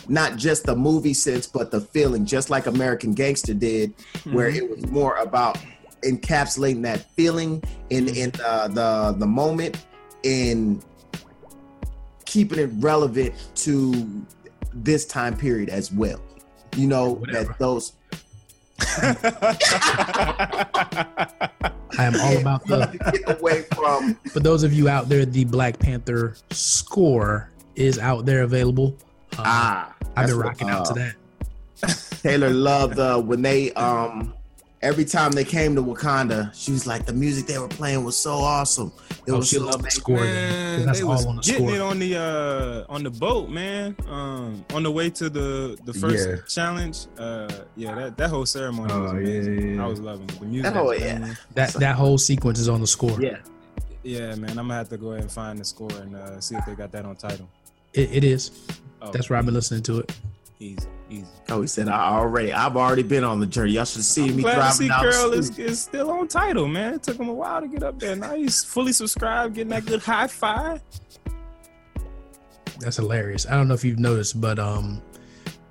[0.09, 3.93] not just the movie sense, but the feeling, just like American Gangster did,
[4.33, 4.57] where Mm-hmm.
[4.57, 5.59] it was more about
[6.03, 8.17] encapsulating that feeling in Mm-hmm.
[8.17, 9.85] in the the, the moment
[10.25, 10.83] and
[12.25, 14.25] keeping it relevant to
[14.73, 16.21] this time period as well.
[16.79, 17.49] You know Whatever.
[17.49, 17.93] that those
[21.99, 22.87] I am all about the.
[23.27, 28.25] get away from For those of you out there, the Black Panther score is out
[28.25, 28.97] there available.
[29.33, 29.95] Uh, ah.
[30.17, 31.15] I've that's been what, rocking out to uh, that.
[32.23, 34.35] Taylor loved uh, when they um
[34.83, 38.17] every time they came to Wakanda, she was like the music they were playing was
[38.17, 38.93] so awesome.
[39.27, 40.17] It Oh, was she so loved the score.
[40.17, 41.75] Man, that's they all was on the getting score.
[41.77, 43.97] it on the uh on the boat, man.
[44.09, 46.37] Um, on the way to the the first Yeah.
[46.49, 47.07] challenge.
[47.19, 49.61] Uh, yeah, that that whole ceremony was Oh, yeah, amazing.
[49.61, 49.85] yeah, yeah.
[49.85, 50.41] I was loving it.
[50.41, 50.77] The music.
[50.77, 51.35] Oh, was yeah.
[51.55, 53.21] That that whole sequence is on the score.
[53.21, 53.39] Yeah.
[54.03, 54.51] yeah, man.
[54.51, 56.75] I'm gonna have to go ahead and find the score and uh, see if they
[56.75, 57.49] got that on Tidal.
[57.95, 58.51] It, it is.
[59.01, 60.13] Oh, That's where I've been listening to it.
[60.61, 61.25] Easy, easy.
[61.51, 63.73] Oh, he said I already I've already been on the journey.
[63.73, 65.67] Y'all should see me Glad to see down Curl the is, street.
[65.67, 66.95] is still on Tidal, man.
[66.95, 68.17] It took him a while to get up there.
[68.17, 70.83] Now he's fully subscribed, getting that good high five.
[72.81, 73.47] That's hilarious.
[73.47, 75.01] I don't know if you've noticed, but um,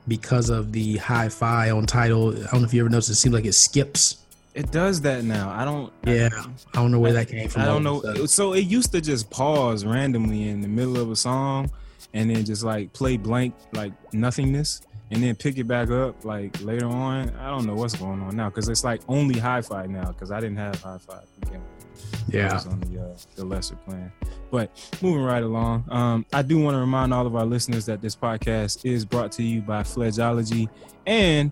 [0.08, 3.10] because of the hi-fi on Tidal, I don't know if you ever noticed.
[3.10, 4.24] It seems like it skips.
[4.54, 5.50] It does that now.
[5.50, 5.94] I don't.
[6.06, 6.30] Yeah,
[6.74, 7.62] I don't know where that came from.
[7.62, 8.14] I don't all of a know.
[8.14, 8.28] sudden.
[8.28, 11.70] So it used to just pause randomly in the middle of a song,
[12.14, 14.82] and then just like play blank, like nothingness,
[15.12, 17.30] and then pick it back up like later on.
[17.38, 20.40] I don't know what's going on now because it's like only hi-fi now because I
[20.40, 21.20] didn't have hi-fi.
[21.44, 21.62] Again.
[21.64, 24.12] I Yeah, was on the, uh, the lesser plan.
[24.52, 24.70] But
[25.02, 28.16] moving right along, um, I do want to remind all of our listeners that this
[28.16, 30.70] podcast is brought to you by Fledgeology
[31.06, 31.52] and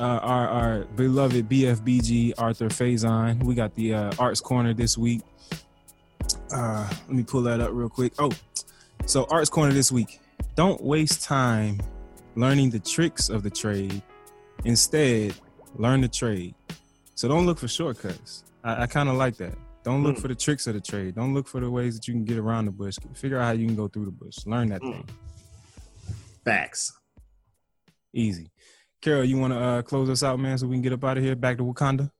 [0.00, 3.42] uh, our, our beloved BFBG Arthur Faison.
[3.42, 5.22] We got the uh, Arts Corner this week.
[6.52, 8.12] Uh, let me pull that up real quick.
[8.18, 8.30] Oh,
[9.06, 10.20] so Arts Corner this week.
[10.54, 11.80] Don't waste time
[12.34, 14.02] learning the tricks of the trade.
[14.64, 15.34] Instead,
[15.76, 16.54] learn the trade.
[17.14, 18.44] So don't look for shortcuts.
[18.64, 19.54] I, I kind of like that.
[19.84, 20.20] Don't look Mm.
[20.22, 21.14] for the tricks of the trade.
[21.14, 22.96] Don't look for the ways that you can get around the bush.
[23.14, 24.38] Figure out how you can go through the bush.
[24.44, 24.92] Learn that Mm.
[24.92, 25.08] thing.
[26.44, 26.92] Facts.
[28.12, 28.50] Easy.
[29.00, 31.16] Carol, you want to uh, close us out, man, so we can get up out
[31.18, 32.10] of here, back to Wakanda?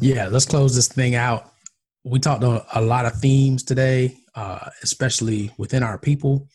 [0.00, 1.51] Yeah, let's close this thing out.
[2.04, 6.48] We talked on a lot of themes today, uh, especially within our people,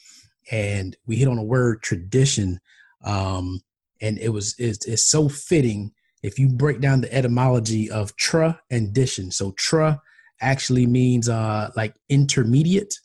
[0.51, 2.59] and we hit on the word tradition.
[3.03, 3.61] Um,
[4.01, 5.91] and it was it's, it's so fitting
[6.21, 9.31] if you break down the etymology of tra and dition.
[9.31, 10.01] So tra
[10.41, 12.99] actually means uh, like intermediate,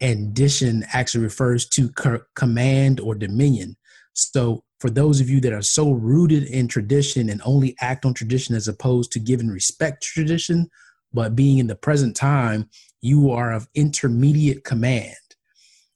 [0.00, 3.76] and dition actually refers to co- command or dominion.
[4.12, 8.12] So for those of you that are so rooted in tradition and only act on
[8.12, 10.68] tradition as opposed to giving respect to tradition,
[11.12, 12.68] but being in the present time,
[13.00, 15.16] you are of intermediate command.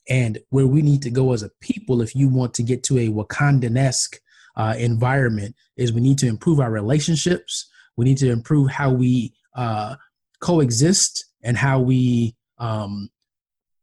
[0.08, 2.98] And where we need to go as a people, if you want to get to
[2.98, 4.18] a Wakandanesque
[4.56, 7.68] uh, environment, is we need to improve our relationships.
[7.96, 9.96] We need to improve how we uh,
[10.40, 13.10] coexist and how we um,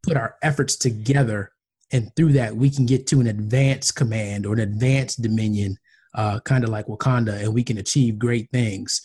[0.03, 1.51] put our efforts together
[1.91, 5.77] and through that we can get to an advanced command or an advanced dominion
[6.15, 9.01] uh, kind of like wakanda and we can achieve great things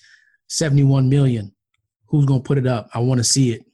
[0.48, 1.54] 71 million
[2.08, 3.64] who's going to put it up i want to see it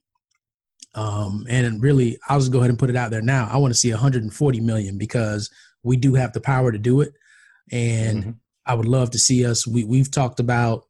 [0.94, 3.73] um, and really i'll just go ahead and put it out there now i want
[3.73, 5.51] to see 140 million because
[5.82, 7.12] we do have the power to do it
[7.73, 8.35] and Mhm.
[8.66, 10.85] i would love to see us we, we've talked about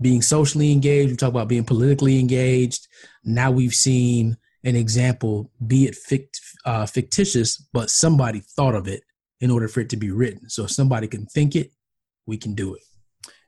[0.00, 2.86] being socially engaged we talked about being politically engaged
[3.24, 4.36] now we've seen
[4.66, 9.02] an example, be it fict, uh, fictitious, but somebody thought of it
[9.42, 10.48] in order for it to be written.
[10.48, 11.70] So if somebody can think it,
[12.24, 12.80] we can do it.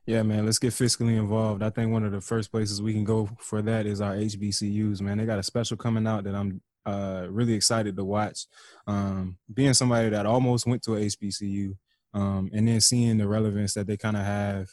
[0.06, 1.64] Yeah, man, let's get fiscally involved.
[1.64, 5.00] I think one of the first places we can go for that is our HBCUs,
[5.00, 5.18] man.
[5.18, 8.46] They got a special coming out that I'm uh, really excited to watch.
[8.86, 11.76] Um, being somebody that almost went to a HBCU
[12.14, 14.68] um, and then seeing the relevance that they kind of have,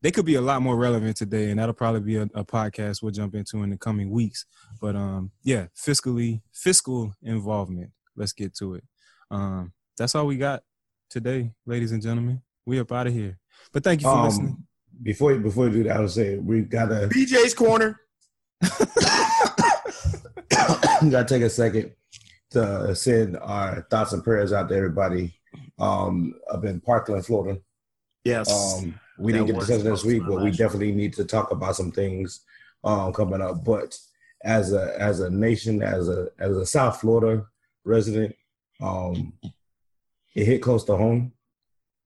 [0.00, 3.02] they could be a lot more relevant today, and that'll probably be a, a podcast
[3.02, 4.46] we'll jump into in the coming weeks.
[4.80, 7.90] But um, yeah, fiscally, fiscal involvement.
[8.16, 8.84] Let's get to it.
[9.30, 10.62] Um, that's all we got
[11.10, 12.40] today, ladies and gentlemen.
[12.64, 13.38] We up out of here.
[13.72, 14.48] But thank you for listening.
[14.48, 14.66] Um,
[15.02, 18.00] before you before you do that, I would say we've got a BJ's corner.
[18.62, 18.68] we
[21.10, 21.92] gotta take a second
[22.50, 25.34] to send our thoughts and prayers out to everybody
[25.78, 27.60] um, up in Parkland, Florida.
[28.24, 28.50] Yes.
[28.50, 31.24] Um, we That didn't get to was discuss this week, but we definitely need to
[31.24, 32.40] talk about some things
[32.82, 33.64] um, coming up.
[33.64, 33.96] But
[34.42, 37.46] as a as a nation, as a as a South Florida
[37.84, 38.34] resident,
[38.82, 39.32] um,
[40.34, 41.32] it hit close to home.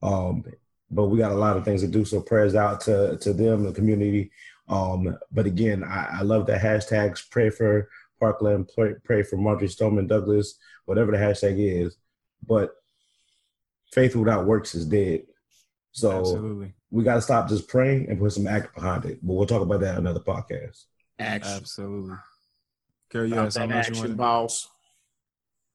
[0.02, 0.44] Um,
[0.90, 2.04] but we got a lot of things to do.
[2.04, 4.30] So prayers out to to them, the community.
[4.68, 7.28] Um, but again, I, I love the hashtags.
[7.30, 7.88] Pray for
[8.20, 8.70] Parkland.
[8.74, 10.58] Pray, pray for Marjory Stoneman Douglas.
[10.84, 11.96] Whatever the hashtag is.
[12.46, 12.70] But
[13.92, 15.22] faith without works is dead.
[15.92, 16.74] So Absolutely.
[16.90, 19.18] we got to stop just praying and put some act behind it.
[19.22, 20.84] But we'll talk about that in another podcast.
[21.18, 21.52] action.
[21.52, 22.16] Absolutely.
[23.10, 24.68] Carol, you About got that else you action, boss.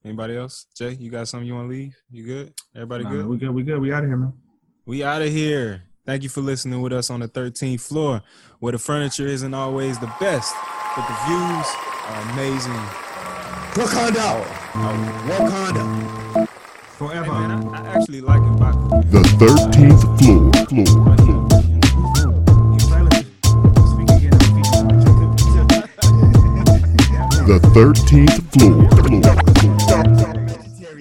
[0.05, 0.67] Anybody else?
[0.75, 1.95] Jay, you got something you want to leave?
[2.11, 2.53] You good?
[2.75, 3.25] Everybody Nah, good?
[3.25, 3.49] we good.
[3.51, 3.79] We good.
[3.79, 4.33] We out of here, man.
[4.85, 5.83] We out of here.
[6.05, 8.21] Thank you for listening with us on the 13th floor,
[8.59, 10.53] where the furniture isn't always the best,
[10.95, 11.67] but the views
[12.07, 12.73] are amazing.
[13.75, 14.43] Wakanda.
[15.29, 16.47] Wakanda.
[16.97, 17.23] Forever.
[17.25, 18.59] Hey, man, I, I actually like it.
[18.59, 18.73] man.
[19.09, 20.51] The 13th floor.
[20.67, 21.05] floor.
[21.05, 21.33] But he-
[22.79, 23.19] Silence.
[23.89, 24.39] Speak again.
[24.41, 24.67] Speak
[25.07, 25.71] again.
[27.47, 28.75] The 13th floor.
[29.07, 29.82] floor.